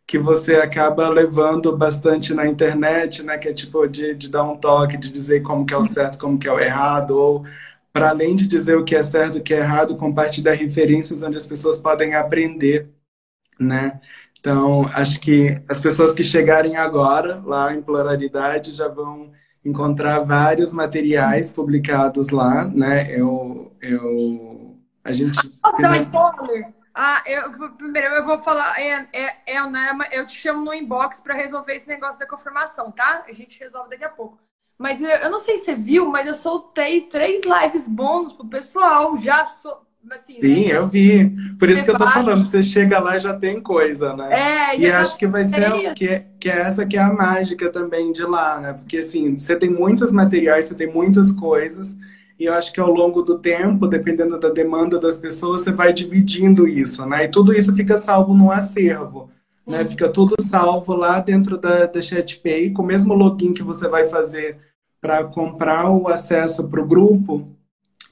[0.07, 3.37] que você acaba levando bastante na internet, né?
[3.37, 6.17] Que é tipo de, de dar um toque, de dizer como que é o certo,
[6.19, 7.45] como que é o errado, ou
[7.91, 11.23] para além de dizer o que é certo e o que é errado, compartilhar referências
[11.23, 12.89] onde as pessoas podem aprender,
[13.59, 13.99] né?
[14.39, 19.31] Então, acho que as pessoas que chegarem agora lá em Pluralidade já vão
[19.65, 23.11] encontrar vários materiais publicados lá, né?
[23.11, 25.35] Eu, eu, a gente.
[25.49, 26.73] Posso dar um spoiler?
[26.93, 31.19] Ah, eu, primeiro eu vou falar, é, é, é, né, eu te chamo no inbox
[31.19, 33.25] para resolver esse negócio da confirmação, tá?
[33.27, 34.39] A gente resolve daqui a pouco.
[34.77, 38.47] Mas eu, eu não sei se você viu, mas eu soltei três lives bônus pro
[38.47, 39.17] pessoal.
[39.17, 40.77] Já so, assim, Sim, né?
[40.77, 41.29] eu vi.
[41.57, 44.29] Por isso que eu tô falando, você chega lá e já tem coisa, né?
[44.31, 48.11] É, e acho que vai ser que, que é essa que é a mágica também
[48.11, 48.73] de lá, né?
[48.73, 51.97] Porque assim, você tem muitos materiais, você tem muitas coisas.
[52.37, 55.93] E eu acho que ao longo do tempo, dependendo da demanda das pessoas, você vai
[55.93, 57.23] dividindo isso, né?
[57.23, 59.29] E tudo isso fica salvo no acervo.
[59.65, 59.83] Né?
[59.83, 64.07] Fica tudo salvo lá dentro da, da ChatPay, com o mesmo login que você vai
[64.07, 64.57] fazer
[65.01, 67.47] para comprar o acesso para o grupo,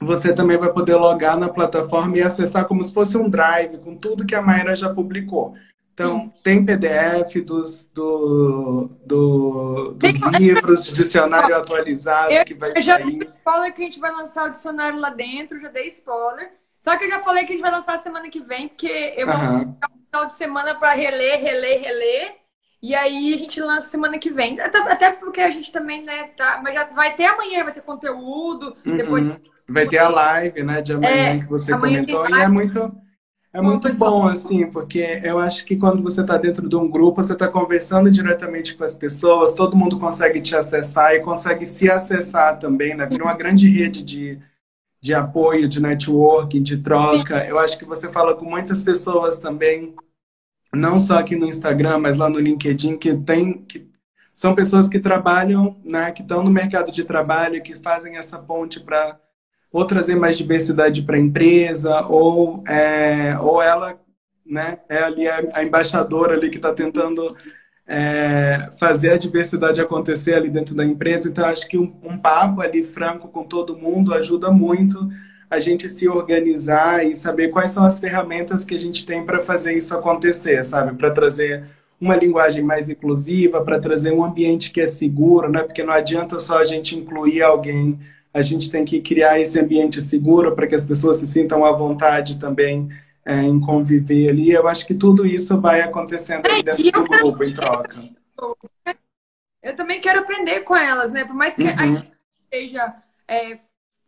[0.04, 3.96] você também vai poder logar na plataforma e acessar como se fosse um drive com
[3.96, 5.54] tudo que a Mayra já publicou.
[5.92, 6.32] Então, Sim.
[6.42, 13.00] tem PDF dos, do, do, dos tem, livros, dicionário atualizado eu, que vai eu já
[13.00, 13.22] sair.
[13.22, 16.50] spoiler que a gente vai lançar o dicionário lá dentro, já dei spoiler.
[16.80, 19.28] Só que eu já falei que a gente vai lançar semana que vem, porque eu
[19.28, 19.64] uhum.
[19.64, 22.36] vou final de semana para reler, reler, reler.
[22.82, 24.60] E aí a gente lança semana que vem.
[24.60, 26.60] Até porque a gente também, né, tá.
[26.62, 28.76] Mas já vai ter amanhã, vai ter conteúdo.
[28.84, 28.96] Uhum.
[28.96, 29.26] Depois.
[29.68, 32.28] Vai ter a live, né, de amanhã é, que você comentou.
[32.28, 33.04] E é muito.
[33.52, 37.22] É muito bom, assim, porque eu acho que quando você está dentro de um grupo,
[37.22, 41.88] você está conversando diretamente com as pessoas, todo mundo consegue te acessar e consegue se
[41.88, 43.06] acessar também, né?
[43.06, 44.40] Vira uma grande rede de,
[45.00, 47.46] de apoio, de networking, de troca.
[47.46, 49.94] Eu acho que você fala com muitas pessoas também
[50.74, 53.88] não só aqui no Instagram, mas lá no LinkedIn, que tem que
[54.32, 58.80] são pessoas que trabalham, né, que estão no mercado de trabalho, que fazem essa ponte
[58.80, 59.16] para
[59.74, 64.00] ou trazer mais diversidade para a empresa, ou, é, ou ela
[64.46, 67.36] né, é ali a, a embaixadora ali que está tentando
[67.84, 71.28] é, fazer a diversidade acontecer ali dentro da empresa.
[71.28, 75.08] Então, acho que um, um papo ali franco com todo mundo ajuda muito
[75.50, 79.40] a gente se organizar e saber quais são as ferramentas que a gente tem para
[79.40, 80.96] fazer isso acontecer, sabe?
[80.96, 81.64] Para trazer
[82.00, 85.64] uma linguagem mais inclusiva, para trazer um ambiente que é seguro, né?
[85.64, 87.98] Porque não adianta só a gente incluir alguém,
[88.34, 91.70] a gente tem que criar esse ambiente seguro para que as pessoas se sintam à
[91.70, 92.88] vontade também
[93.24, 94.50] é, em conviver ali.
[94.50, 97.96] Eu acho que tudo isso vai acontecendo é, dentro do grupo, em troca.
[99.62, 101.24] Eu também quero aprender com elas, né?
[101.24, 101.68] Por mais que uhum.
[101.70, 102.94] a gente esteja
[103.28, 103.56] é,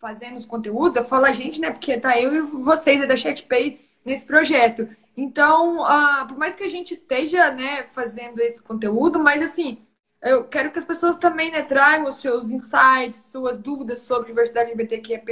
[0.00, 1.70] fazendo os conteúdos, eu falo a gente, né?
[1.70, 4.88] Porque tá eu e vocês é da ChatPay nesse projeto.
[5.16, 9.78] Então, uh, por mais que a gente esteja, né, fazendo esse conteúdo, mas assim,
[10.26, 14.70] eu quero que as pessoas também, né, tragam os seus insights, suas dúvidas sobre diversidade
[14.70, 15.22] LGBTQIA+,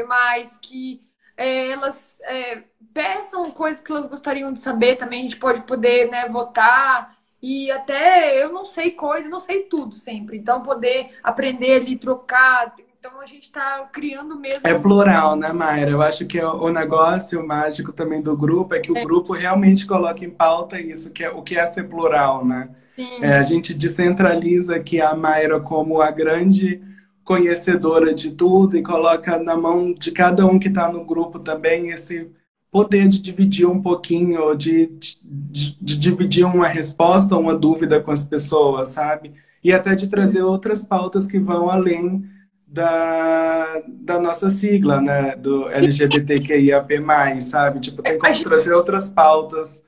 [0.61, 1.03] que
[1.37, 6.11] é, elas é, peçam coisas que elas gostariam de saber também, a gente pode poder,
[6.11, 10.39] né, votar e até eu não sei coisa, não sei tudo sempre.
[10.39, 14.67] Então, poder aprender ali, trocar, então a gente está criando mesmo.
[14.67, 15.91] É plural, né, Mayra?
[15.91, 19.05] Eu acho que o negócio mágico também do grupo é que o é.
[19.05, 22.71] grupo realmente coloca em pauta isso, que é o que é ser plural, né?
[22.97, 26.81] É, a gente descentraliza aqui a Mayra como a grande
[27.25, 31.91] conhecedora de tudo e coloca na mão de cada um que está no grupo também
[31.91, 32.31] esse
[32.71, 34.87] poder de dividir um pouquinho, de,
[35.23, 39.33] de, de dividir uma resposta, uma dúvida com as pessoas, sabe?
[39.63, 42.25] E até de trazer outras pautas que vão além
[42.67, 45.37] da, da nossa sigla, né?
[45.37, 47.81] Do LGBTQIAP+, sabe?
[47.81, 49.81] Tipo, tem como trazer outras pautas,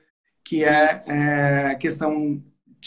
[0.43, 2.41] que é, é questão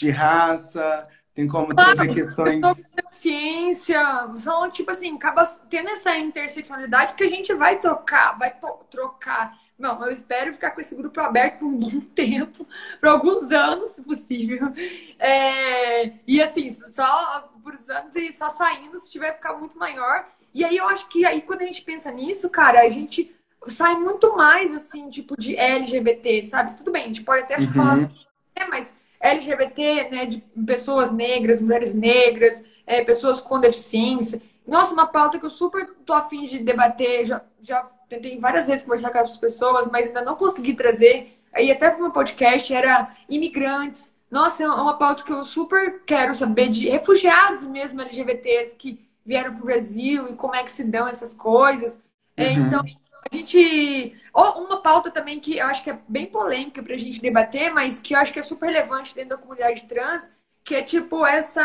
[0.05, 2.61] de raça, tem como claro, trazer questões...
[3.09, 4.01] Ciência,
[4.37, 8.53] são, tipo assim, acaba tendo essa interseccionalidade que a gente vai trocar, vai
[8.89, 12.67] trocar não, eu espero ficar com esse grupo aberto por um bom tempo,
[12.99, 14.71] por alguns anos, se possível.
[15.17, 20.27] É, e assim, só por anos e só saindo se tiver ficar muito maior.
[20.53, 23.35] E aí eu acho que aí quando a gente pensa nisso, cara, a gente
[23.67, 26.77] sai muito mais assim, tipo de LGBT, sabe?
[26.77, 27.73] Tudo bem, a gente pode até uhum.
[27.73, 28.15] falar sobre,
[28.55, 34.41] é, mas LGBT, né, de pessoas negras, mulheres negras, é, pessoas com deficiência.
[34.65, 38.83] Nossa, uma pauta que eu super tô afim de debater, já, já tentei várias vezes
[38.83, 41.37] conversar com as pessoas, mas ainda não consegui trazer.
[41.53, 44.15] Aí até para o meu podcast era imigrantes.
[44.29, 49.53] Nossa, é uma pauta que eu super quero saber de refugiados mesmo LGBTs que vieram
[49.53, 52.01] para o Brasil e como é que se dão essas coisas.
[52.37, 52.67] É, uhum.
[52.67, 52.83] Então,
[53.31, 54.15] a gente.
[54.33, 57.99] Uma pauta também que eu acho que é bem polêmica para a gente debater, mas
[57.99, 60.29] que eu acho que é super relevante dentro da comunidade trans,
[60.63, 61.61] que é tipo essa.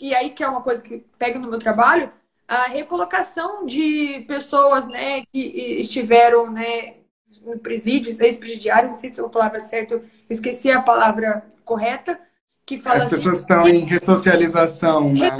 [0.00, 2.12] E aí que é uma coisa que pega no meu trabalho,
[2.46, 5.40] a recolocação de pessoas né, que
[5.80, 6.96] estiveram né,
[7.42, 12.18] no presídio, ex-presidiário, não sei se é a palavra certa, eu esqueci a palavra correta,
[12.66, 15.38] que fala As pessoas assim, estão em ressocialização, né?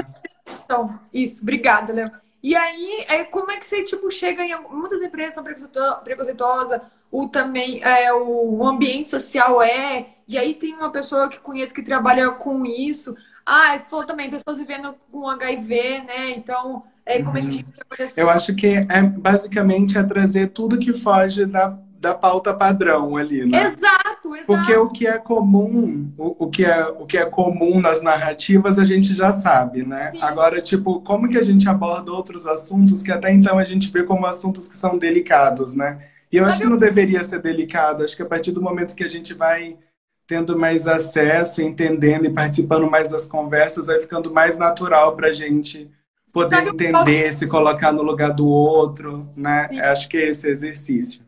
[0.64, 2.10] Então, isso, obrigada, Léo.
[2.44, 4.54] E aí, é, como é que você tipo, chega em.
[4.70, 6.78] Muitas empresas são preconceituosas,
[7.10, 10.08] o também é, o ambiente social é.
[10.28, 13.16] E aí tem uma pessoa que conheço que trabalha com isso.
[13.46, 16.30] Ah, falou também, pessoas vivendo com HIV, né?
[16.32, 17.36] Então, é, como uhum.
[17.38, 18.22] é que a gente uhum.
[18.22, 23.46] Eu acho que é basicamente é trazer tudo que foge da, da pauta padrão ali,
[23.46, 23.64] né?
[23.64, 24.46] Exato, exato.
[24.46, 28.78] Porque o que é comum, o, o, que é, o que é comum nas narrativas
[28.78, 30.10] a gente já sabe, né?
[30.12, 30.20] Sim.
[30.20, 34.02] Agora, tipo, como que a gente aborda outros assuntos que até então a gente vê
[34.02, 35.98] como assuntos que são delicados, né?
[36.30, 38.04] E eu acho que não deveria ser delicado.
[38.04, 39.78] Acho que a partir do momento que a gente vai
[40.26, 45.34] tendo mais acesso, entendendo e participando mais das conversas, vai ficando mais natural para a
[45.34, 45.90] gente
[46.34, 49.68] poder Sabe entender, se colocar no lugar do outro, né?
[49.70, 49.80] Sim.
[49.80, 51.23] Acho que é esse exercício.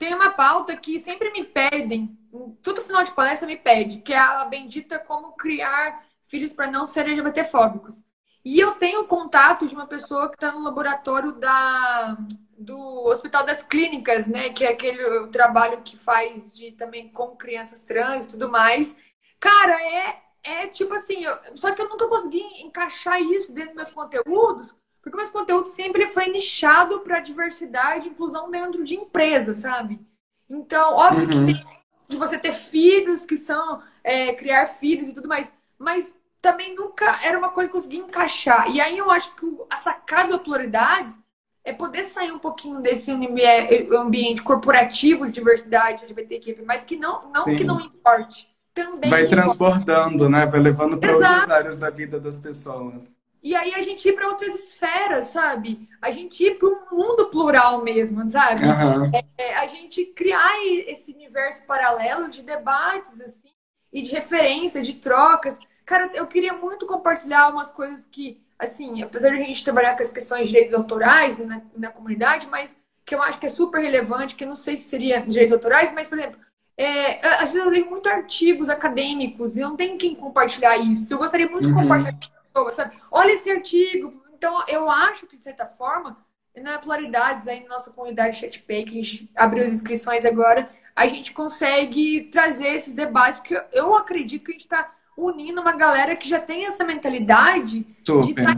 [0.00, 2.18] Tem uma pauta que sempre me pedem,
[2.62, 6.86] todo final de palestra me pede, que é a bendita como criar filhos para não
[6.86, 8.02] serem LGBTfóbicos.
[8.42, 12.16] E eu tenho contato de uma pessoa que está no laboratório da
[12.56, 12.78] do
[13.08, 14.48] Hospital das Clínicas, né?
[14.48, 18.96] Que é aquele trabalho que faz de também com crianças trans e tudo mais.
[19.38, 23.76] Cara, é, é tipo assim, eu, só que eu nunca consegui encaixar isso dentro dos
[23.76, 29.58] meus conteúdos, porque meus conteúdos sempre foi nichado para diversidade e inclusão dentro de empresas,
[29.58, 30.00] sabe?
[30.48, 31.46] Então, óbvio uhum.
[31.46, 36.14] que tem de você ter filhos que são é, criar filhos e tudo mais, mas
[36.42, 38.68] também nunca era uma coisa que eu conseguia encaixar.
[38.70, 41.14] E aí eu acho que a sacada da pluralidade
[41.62, 47.44] é poder sair um pouquinho desse ambiente corporativo de diversidade LGBTQ, mas que não, não
[47.44, 48.48] que não importe.
[48.72, 50.46] Também vai transbordando, né?
[50.46, 53.02] Vai levando para outras áreas da vida das pessoas.
[53.42, 55.88] E aí a gente ir para outras esferas, sabe?
[56.00, 58.64] A gente ir para um mundo plural mesmo, sabe?
[58.64, 59.10] Uhum.
[59.38, 60.52] É, a gente criar
[60.86, 63.50] esse universo paralelo de debates, assim,
[63.92, 65.58] e de referência, de trocas.
[65.86, 70.02] Cara, eu queria muito compartilhar umas coisas que assim, apesar de a gente trabalhar com
[70.02, 73.80] as questões de direitos autorais na, na comunidade, mas que eu acho que é super
[73.80, 76.38] relevante, que eu não sei se seria direitos autorais, mas, por exemplo,
[76.76, 81.12] é, às vezes eu leio muito artigos acadêmicos e não tenho quem compartilhar isso.
[81.12, 81.74] Eu gostaria muito uhum.
[81.74, 82.39] de compartilhar
[82.72, 82.96] sabe?
[83.10, 84.22] Olha esse artigo.
[84.36, 86.16] Então, eu acho que, de certa forma,
[86.56, 91.06] na Polaridades, aí na nossa comunidade ChatPay, que a gente abriu as inscrições agora, a
[91.06, 96.16] gente consegue trazer esses debates, porque eu acredito que a gente está unindo uma galera
[96.16, 98.24] que já tem essa mentalidade Super.
[98.24, 98.56] de estar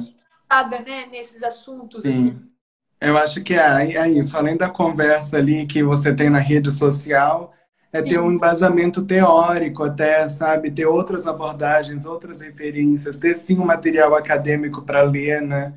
[0.49, 2.03] tá né, nesses assuntos.
[2.03, 2.11] Sim.
[2.11, 2.53] Assim.
[3.01, 4.37] Eu acho que é, é isso.
[4.37, 7.53] Além da conversa ali que você tem na rede social,
[7.93, 10.71] é ter um embasamento teórico até, sabe?
[10.71, 15.75] Ter outras abordagens, outras referências, ter sim um material acadêmico para ler, né?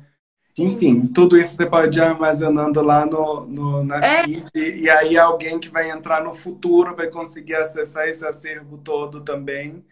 [0.58, 4.24] Enfim, tudo isso você pode ir armazenando lá no, no na é.
[4.24, 9.20] feed, e aí alguém que vai entrar no futuro vai conseguir acessar esse acervo todo
[9.20, 9.84] também.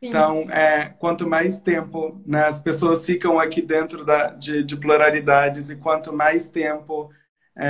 [0.00, 5.70] Então, é, quanto mais tempo né, as pessoas ficam aqui dentro da, de, de pluralidades
[5.70, 7.10] e quanto mais tempo
[7.56, 7.68] é,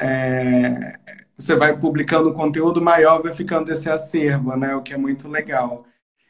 [0.00, 0.98] é,
[1.42, 4.74] você vai publicando conteúdo, maior vai ficando esse acervo, né?
[4.74, 5.84] O que é muito legal.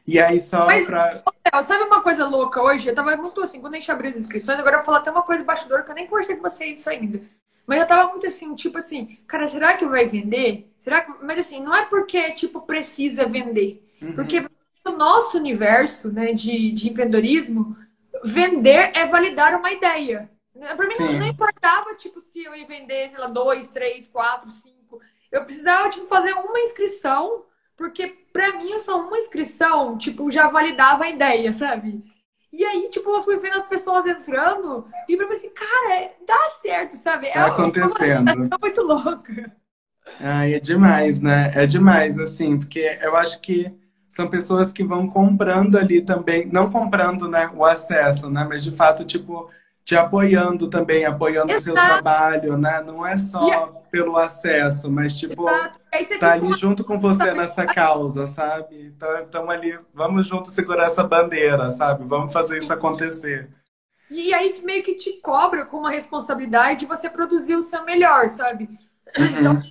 [0.07, 1.23] E aí, só para.
[1.63, 2.89] Sabe uma coisa louca hoje?
[2.89, 5.11] Eu tava muito assim, quando a gente abriu as inscrições, agora eu vou falar até
[5.11, 7.21] uma coisa bastidor que eu nem conversei com vocês ainda.
[7.67, 10.73] Mas eu tava muito assim, tipo assim, cara, será que vai vender?
[10.81, 11.13] Será que...
[11.23, 13.89] Mas assim, não é porque, tipo, precisa vender.
[14.01, 14.15] Uhum.
[14.15, 14.45] Porque
[14.85, 17.77] no nosso universo né, de, de empreendedorismo,
[18.25, 20.29] vender é validar uma ideia.
[20.53, 24.51] Para mim não, não, importava tipo, se eu ia vender, sei lá, dois, três, quatro,
[24.51, 24.82] cinco.
[25.33, 27.45] Eu precisava tipo, fazer uma inscrição,
[27.77, 32.05] porque para mim só uma inscrição tipo, já validava a ideia, sabe?
[32.53, 36.15] E aí, tipo, eu fui vendo as pessoas entrando e pra mim assim, cara, é,
[36.27, 37.31] dá certo, sabe?
[37.31, 38.31] Tá é acontecendo.
[38.31, 39.57] Uma muito louca.
[40.21, 41.51] Ai, é demais, né?
[41.55, 43.73] É demais, assim, porque eu acho que
[44.07, 48.45] são pessoas que vão comprando ali também, não comprando né, o acesso, né?
[48.47, 49.49] Mas de fato, tipo,
[49.83, 52.83] te apoiando também, apoiando o seu trabalho, né?
[52.83, 53.73] Não é só yeah.
[53.93, 55.45] Pelo acesso, mas tipo,
[56.19, 58.97] tá ali junto com você nessa causa, sabe?
[59.27, 62.03] Então, ali, vamos juntos segurar essa bandeira, sabe?
[62.07, 63.51] Vamos fazer isso acontecer.
[64.11, 68.31] E aí meio que te cobra com uma responsabilidade de você produzir o seu melhor,
[68.31, 68.65] sabe?
[69.19, 69.39] Uhum.
[69.39, 69.63] Então,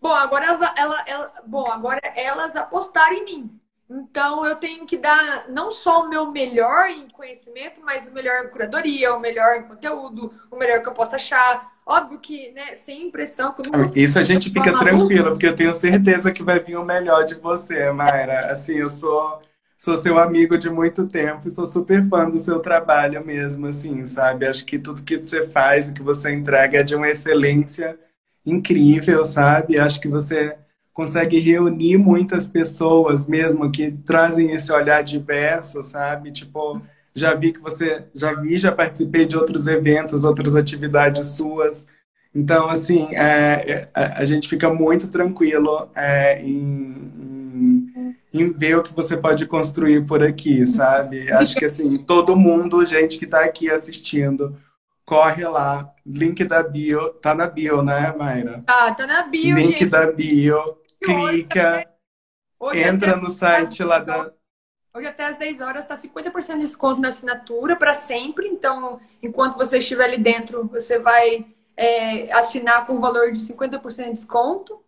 [0.00, 3.60] bom, agora elas, ela, ela, bom, agora elas apostaram em mim.
[3.88, 8.44] Então eu tenho que dar não só o meu melhor em conhecimento, mas o melhor
[8.44, 11.72] em curadoria, o melhor em conteúdo, o melhor que eu possa achar.
[11.86, 13.54] Óbvio que, né, sem impressão.
[13.94, 17.34] Isso a gente fica tranquilo, porque eu tenho certeza que vai vir o melhor de
[17.34, 18.52] você, Mayra.
[18.52, 19.38] Assim, eu sou
[19.76, 24.06] sou seu amigo de muito tempo e sou super fã do seu trabalho mesmo, assim,
[24.06, 24.46] sabe?
[24.46, 27.98] Acho que tudo que você faz e que você entrega é de uma excelência
[28.46, 29.78] incrível, sabe?
[29.78, 30.56] Acho que você
[30.94, 36.30] consegue reunir muitas pessoas mesmo que trazem esse olhar diverso, sabe?
[36.30, 36.80] Tipo,
[37.12, 41.86] já vi que você, já vi, já participei de outros eventos, outras atividades suas.
[42.32, 48.82] Então, assim, é, é a, gente fica muito tranquilo é, em, em, em, ver o
[48.82, 51.30] que você pode construir por aqui, sabe?
[51.32, 54.56] Acho que, assim, todo mundo, gente que está aqui assistindo,
[55.04, 55.90] corre lá.
[56.06, 58.62] Link da bio, tá na bio, né, Mayra?
[58.66, 59.86] Tá, tá na bio, Link gente.
[59.86, 61.88] da bio clica,
[62.58, 64.32] hoje entra no site lá da.
[64.94, 68.46] Hoje até às 10 horas está 50% de desconto na assinatura para sempre.
[68.46, 71.46] Então, enquanto você estiver ali dentro, você vai
[71.76, 74.84] é, assinar com o valor de 50% de desconto.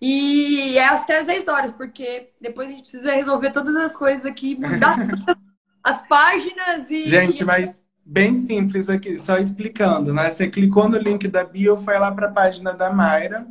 [0.00, 4.24] E é até às 10 horas, porque depois a gente precisa resolver todas as coisas
[4.24, 4.96] aqui, mudar
[5.82, 7.06] as páginas e.
[7.06, 10.28] Gente, mas bem simples aqui, só explicando, né?
[10.28, 13.46] Você clicou no link da bio, foi lá para a página da Mayra.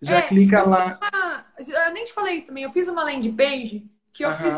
[0.00, 0.98] Já é, clica lá.
[1.68, 2.64] Eu nem te falei isso também.
[2.64, 4.38] Eu fiz uma landing page que eu uh -huh.
[4.38, 4.54] fiz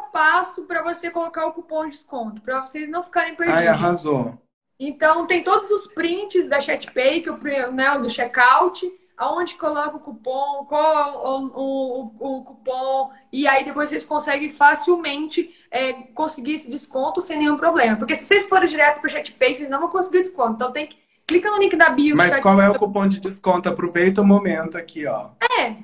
[0.00, 3.60] um passo para você colocar o cupom de desconto, para vocês não ficarem perdidos.
[3.60, 4.38] Ai, arrasou.
[4.78, 7.38] Então tem todos os prints da ChatPay, que eu,
[7.72, 13.88] né, do checkout, aonde coloca o cupom, qual o, o, o, cupom, e aí depois
[13.88, 17.96] vocês conseguem facilmente é, conseguir esse desconto sem nenhum problema.
[17.96, 20.54] Porque se vocês forem direto para o ChatPay, vocês não vão conseguir desconto.
[20.54, 22.14] Então tem que Clica no link da bio.
[22.16, 23.68] Mas tá qual é o cupom de desconto?
[23.68, 25.30] Aproveita o momento aqui, ó.
[25.58, 25.76] É.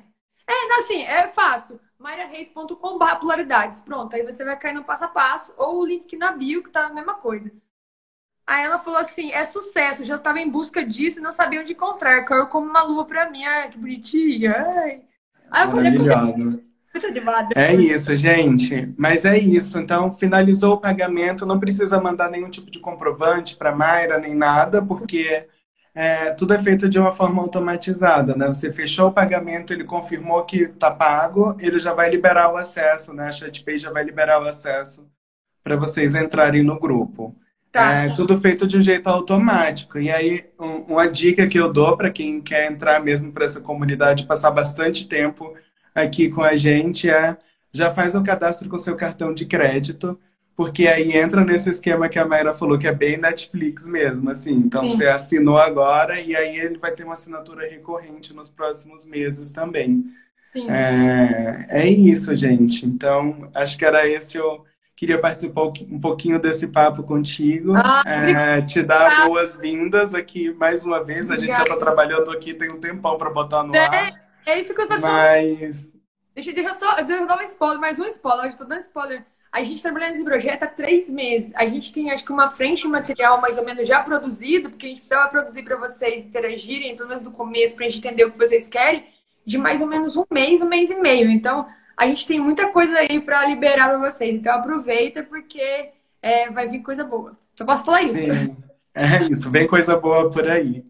[0.51, 1.79] É, assim, é fácil.
[1.97, 3.81] mariareis.com.br popularidades.
[3.81, 5.53] Pronto, aí você vai cair no passo a passo.
[5.57, 7.51] Ou o link na bio, que tá a mesma coisa.
[8.45, 10.03] Aí ela falou assim, é sucesso.
[10.03, 12.25] Já estava em busca disso e não sabia onde encontrar.
[12.25, 13.45] Caiu como uma luva pra mim.
[13.45, 14.53] Ai, que bonitinha.
[14.57, 15.01] Ai.
[15.65, 15.91] Eu falei,
[17.55, 18.93] é isso, gente.
[18.97, 19.79] Mas é isso.
[19.79, 24.81] Então, finalizou o pagamento, não precisa mandar nenhum tipo de comprovante para Mayra nem nada,
[24.81, 25.47] porque
[25.93, 28.47] é, tudo é feito de uma forma automatizada, né?
[28.47, 33.13] Você fechou o pagamento, ele confirmou que está pago, ele já vai liberar o acesso,
[33.13, 33.27] né?
[33.27, 35.05] A ChatPay já vai liberar o acesso
[35.63, 37.35] para vocês entrarem no grupo.
[37.71, 37.93] Tá.
[37.93, 39.97] É tudo feito de um jeito automático.
[39.97, 43.61] E aí, um, uma dica que eu dou para quem quer entrar mesmo para essa
[43.61, 45.53] comunidade, passar bastante tempo
[45.95, 47.37] aqui com a gente é
[47.73, 50.19] já faz o cadastro com seu cartão de crédito,
[50.61, 54.51] porque aí entra nesse esquema que a Mayra falou, que é bem Netflix mesmo, assim.
[54.53, 54.91] Então Sim.
[54.91, 60.05] você assinou agora e aí ele vai ter uma assinatura recorrente nos próximos meses também.
[60.53, 60.69] Sim.
[60.69, 62.85] É, é isso, gente.
[62.85, 64.63] Então, acho que era esse o.
[64.95, 67.73] Queria participar um pouquinho desse papo contigo.
[67.75, 71.31] Ah, é, te dar boas-vindas aqui mais uma vez.
[71.31, 74.13] A gente já está trabalhando aqui, tem um tempão para botar no ar.
[74.45, 75.57] É isso que eu tô falando.
[75.59, 75.89] Mas...
[76.35, 78.45] Deixa eu só eu dar um spoiler, mais um spoiler.
[78.45, 79.25] Hoje tô dando spoiler.
[79.51, 81.51] A gente trabalhando nesse projeto há três meses.
[81.55, 84.85] A gente tem, acho que, uma frente de material mais ou menos já produzido, porque
[84.85, 88.23] a gente precisava produzir para vocês interagirem, pelo menos do começo, para a gente entender
[88.25, 89.05] o que vocês querem,
[89.45, 91.29] de mais ou menos um mês, um mês e meio.
[91.29, 94.33] Então, a gente tem muita coisa aí para liberar para vocês.
[94.33, 95.89] Então, aproveita, porque
[96.21, 97.37] é, vai vir coisa boa.
[97.55, 98.21] Só posso falar isso.
[98.21, 98.55] Sim.
[98.93, 100.83] É isso, vem coisa boa por aí.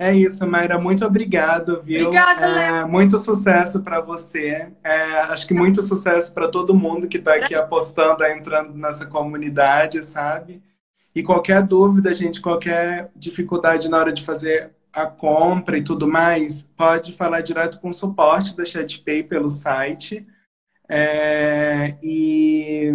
[0.00, 0.78] É isso, Mayra.
[0.78, 2.06] Muito obrigado, viu?
[2.06, 4.72] Obrigada, é, Muito sucesso para você.
[4.82, 10.02] É, acho que muito sucesso para todo mundo que está aqui apostando, entrando nessa comunidade,
[10.02, 10.62] sabe?
[11.14, 16.62] E qualquer dúvida, gente, qualquer dificuldade na hora de fazer a compra e tudo mais,
[16.74, 20.26] pode falar direto com o suporte da ChatPay pelo site.
[20.88, 22.90] É, e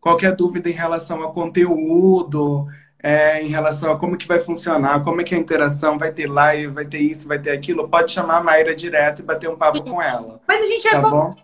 [0.00, 2.66] qualquer dúvida em relação ao conteúdo,
[3.02, 6.12] é, em relação a como que vai funcionar, como é que é a interação, vai
[6.12, 9.48] ter live, vai ter isso, vai ter aquilo, pode chamar a Mayra direto e bater
[9.48, 10.40] um papo com ela.
[10.46, 11.34] Mas a gente é tá bom?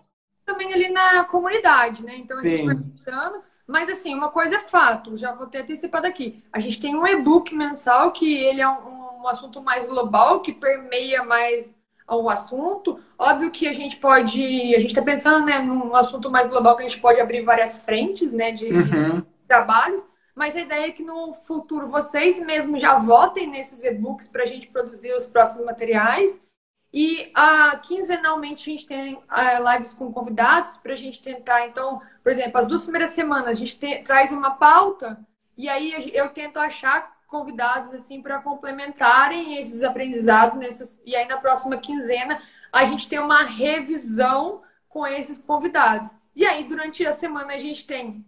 [0.45, 2.15] também ali na comunidade, né?
[2.17, 2.49] Então a Sim.
[2.49, 3.41] gente vai visitando.
[3.67, 6.41] Mas assim, uma coisa é fato, já vou ter antecipado aqui.
[6.53, 10.53] A gente tem um e-book mensal que ele é um, um assunto mais global, que
[10.53, 11.75] permeia mais
[12.09, 12.97] o assunto.
[13.19, 14.41] Óbvio que a gente pode,
[14.73, 17.75] a gente está pensando né, num assunto mais global que a gente pode abrir várias
[17.75, 19.19] frentes né, de, uhum.
[19.19, 20.07] de trabalhos
[20.37, 24.45] mas a ideia é que no futuro vocês mesmos já votem nesses e-books para a
[24.45, 26.39] gente produzir os próximos materiais.
[26.93, 31.65] E uh, quinzenalmente a gente tem uh, lives com convidados para a gente tentar.
[31.65, 35.19] Então, por exemplo, as duas primeiras semanas a gente te, traz uma pauta
[35.57, 41.37] E aí eu tento achar convidados assim para complementarem esses aprendizados nessas e aí na
[41.37, 46.13] próxima quinzena a gente tem uma revisão com esses convidados.
[46.35, 48.23] E aí durante a semana a gente tem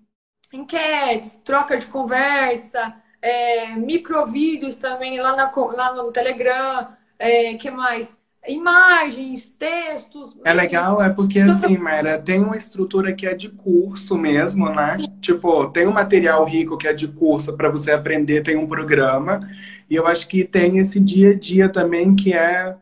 [0.51, 6.87] enquetes, troca de conversa, é, microvídeos também lá, na, lá no Telegram,
[7.17, 8.17] é, que mais?
[8.47, 10.37] Imagens, textos.
[10.45, 14.97] É legal, é porque assim, Mayra, tem uma estrutura que é de curso mesmo, né?
[14.97, 15.13] Sim.
[15.19, 19.41] Tipo, tem um material rico que é de curso para você aprender, tem um programa.
[19.89, 22.77] E eu acho que tem esse dia a dia também que é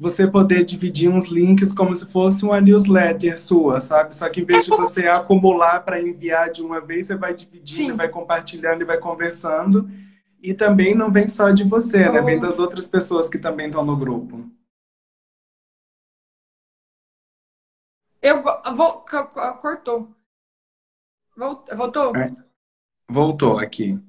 [0.00, 4.16] você poder dividir uns links como se fosse uma newsletter sua, sabe?
[4.16, 7.90] Só que em vez de você acumular para enviar de uma vez, você vai dividindo,
[7.90, 7.96] Sim.
[7.96, 9.90] vai compartilhando e vai conversando.
[10.42, 12.22] E também não vem só de você, né?
[12.22, 14.50] Vem das outras pessoas que também estão no grupo.
[18.22, 19.04] Eu vou.
[19.60, 20.16] Cortou.
[21.76, 22.16] Voltou?
[22.16, 22.34] É.
[23.06, 24.00] Voltou aqui.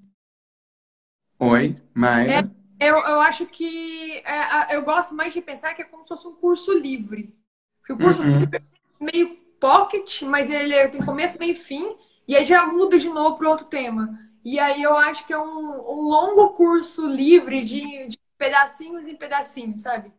[1.38, 2.39] Oi, Maia.
[2.39, 2.61] É.
[2.82, 6.28] Eu, eu acho que é, eu gosto mais de pensar que é como se fosse
[6.28, 7.32] um curso livre.
[7.80, 8.40] Porque o curso uhum.
[8.40, 8.62] livre é
[9.00, 11.96] meio pocket, mas ele é, tem começo, meio e fim,
[12.28, 14.20] e aí já muda de novo para outro tema.
[14.44, 19.16] E aí eu acho que é um, um longo curso livre de, de pedacinhos em
[19.16, 20.12] pedacinhos, sabe?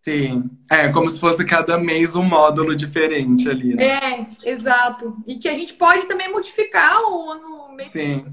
[0.00, 3.74] Sim, é como se fosse cada mês um módulo diferente ali.
[3.74, 3.84] Né?
[3.84, 5.16] É, exato.
[5.26, 7.76] E que a gente pode também modificar o ano.
[7.88, 8.24] Sim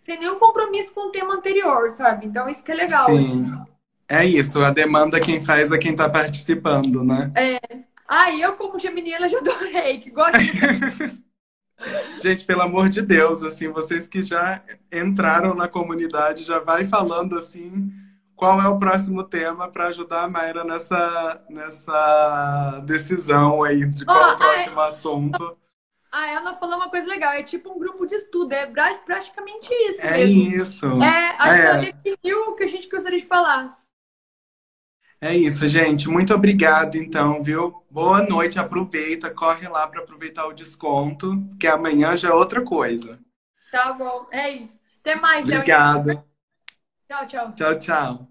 [0.00, 2.26] sem nenhum compromisso com o tema anterior, sabe?
[2.26, 3.06] Então isso que é legal.
[3.06, 3.18] Sim.
[3.18, 3.70] Assim.
[4.08, 7.30] É isso, a demanda quem faz é quem está participando, né?
[7.36, 7.60] É.
[8.08, 11.30] Ah, eu como geminiana já adorei, que gosto de...
[12.20, 17.38] Gente, pelo amor de Deus, assim, vocês que já entraram na comunidade, já vai falando
[17.38, 17.90] assim,
[18.34, 24.18] qual é o próximo tema para ajudar a Mayra nessa, nessa decisão aí de qual
[24.18, 24.88] oh, é o próximo ai...
[24.88, 25.59] assunto.
[26.10, 30.04] A Ana falou uma coisa legal, é tipo um grupo de estudo, é praticamente isso
[30.04, 30.56] é mesmo.
[30.56, 30.86] Isso.
[31.02, 31.60] É, acho é.
[31.60, 33.78] que ela definiu o que a gente gostaria de falar.
[35.20, 36.08] É isso, gente.
[36.08, 37.84] Muito obrigado, então, viu?
[37.90, 43.20] Boa noite, aproveita, corre lá para aproveitar o desconto, que amanhã já é outra coisa.
[43.70, 44.80] Tá bom, é isso.
[45.00, 45.58] Até mais, Léo.
[45.58, 46.24] Obrigado.
[47.06, 47.52] Tchau, tchau.
[47.52, 48.29] Tchau, tchau.